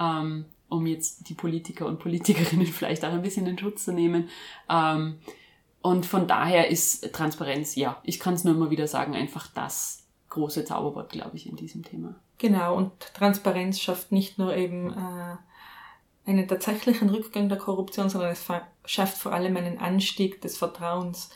[0.00, 4.30] ähm, um jetzt die Politiker und Politikerinnen vielleicht auch ein bisschen in Schutz zu nehmen.
[4.70, 5.18] Ähm,
[5.82, 10.06] und von daher ist Transparenz, ja, ich kann es nur immer wieder sagen, einfach das
[10.28, 12.14] große Zauberwort, glaube ich, in diesem Thema.
[12.38, 15.36] Genau, und Transparenz schafft nicht nur eben äh,
[16.30, 18.46] einen tatsächlichen Rückgang der Korruption, sondern es
[18.84, 21.30] schafft vor allem einen Anstieg des Vertrauens.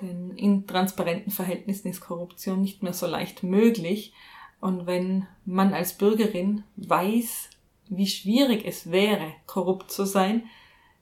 [0.00, 4.12] Denn in transparenten Verhältnissen ist Korruption nicht mehr so leicht möglich.
[4.60, 7.50] Und wenn man als Bürgerin weiß,
[7.88, 10.44] wie schwierig es wäre, korrupt zu sein,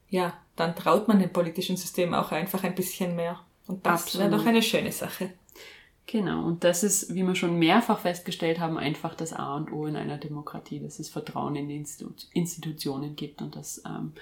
[0.09, 3.41] ja, dann traut man dem politischen System auch einfach ein bisschen mehr.
[3.67, 5.31] Und das wäre doch eine schöne Sache.
[6.07, 9.87] Genau, und das ist, wie wir schon mehrfach festgestellt haben, einfach das A und O
[9.87, 14.13] in einer Demokratie, dass es Vertrauen in die Institu Institutionen gibt und dass ähm,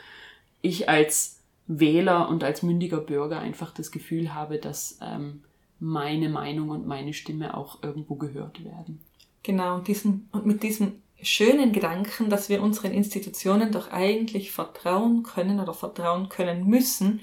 [0.61, 5.45] ich als Wähler und als mündiger Bürger einfach das Gefühl habe, dass ähm,
[5.80, 9.01] meine Meinung und meine Stimme auch irgendwo gehört werden.
[9.43, 15.22] Genau, und, diesen, und mit diesem schönen Gedanken, dass wir unseren Institutionen doch eigentlich vertrauen
[15.22, 17.20] können oder vertrauen können müssen,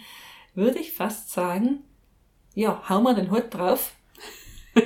[0.54, 1.84] würde ich fast sagen,
[2.54, 3.94] ja, hauen wir den Hut drauf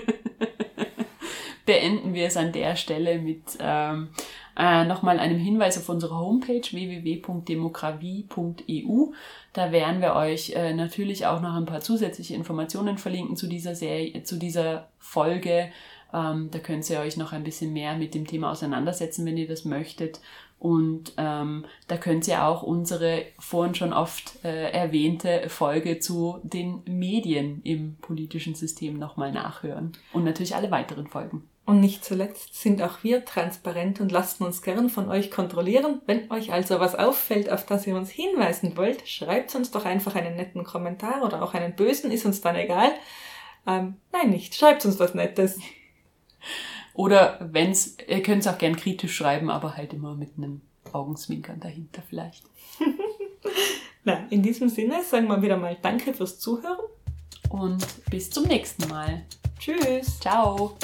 [1.65, 4.09] beenden wir es an der Stelle mit ähm,
[4.57, 9.11] äh, nochmal einem Hinweis auf unsere Homepage www.demografie.eu.
[9.53, 13.75] Da werden wir euch äh, natürlich auch noch ein paar zusätzliche Informationen verlinken zu dieser
[13.75, 15.71] Serie, zu dieser Folge.
[16.13, 19.47] Ähm, da könnt ihr euch noch ein bisschen mehr mit dem Thema auseinandersetzen, wenn ihr
[19.47, 20.19] das möchtet.
[20.59, 26.81] Und ähm, da könnt ihr auch unsere vorhin schon oft äh, erwähnte Folge zu den
[26.85, 29.93] Medien im politischen System nochmal nachhören.
[30.11, 31.47] Und natürlich alle weiteren Folgen.
[31.65, 36.01] Und nicht zuletzt sind auch wir transparent und lassen uns gern von euch kontrollieren.
[36.07, 40.15] Wenn euch also was auffällt, auf das ihr uns hinweisen wollt, schreibt uns doch einfach
[40.15, 42.89] einen netten Kommentar oder auch einen bösen, ist uns dann egal.
[43.67, 44.55] Ähm, nein, nicht.
[44.55, 45.59] Schreibt uns was Nettes.
[46.93, 50.61] Oder wenn's, ihr könnt es auch gern kritisch schreiben, aber halt immer mit einem
[50.91, 52.43] Augenzwinkern dahinter vielleicht.
[54.03, 56.79] Na, in diesem Sinne sagen wir wieder mal Danke fürs Zuhören.
[57.49, 59.25] Und bis zum nächsten Mal.
[59.59, 60.19] Tschüss.
[60.19, 60.77] Ciao.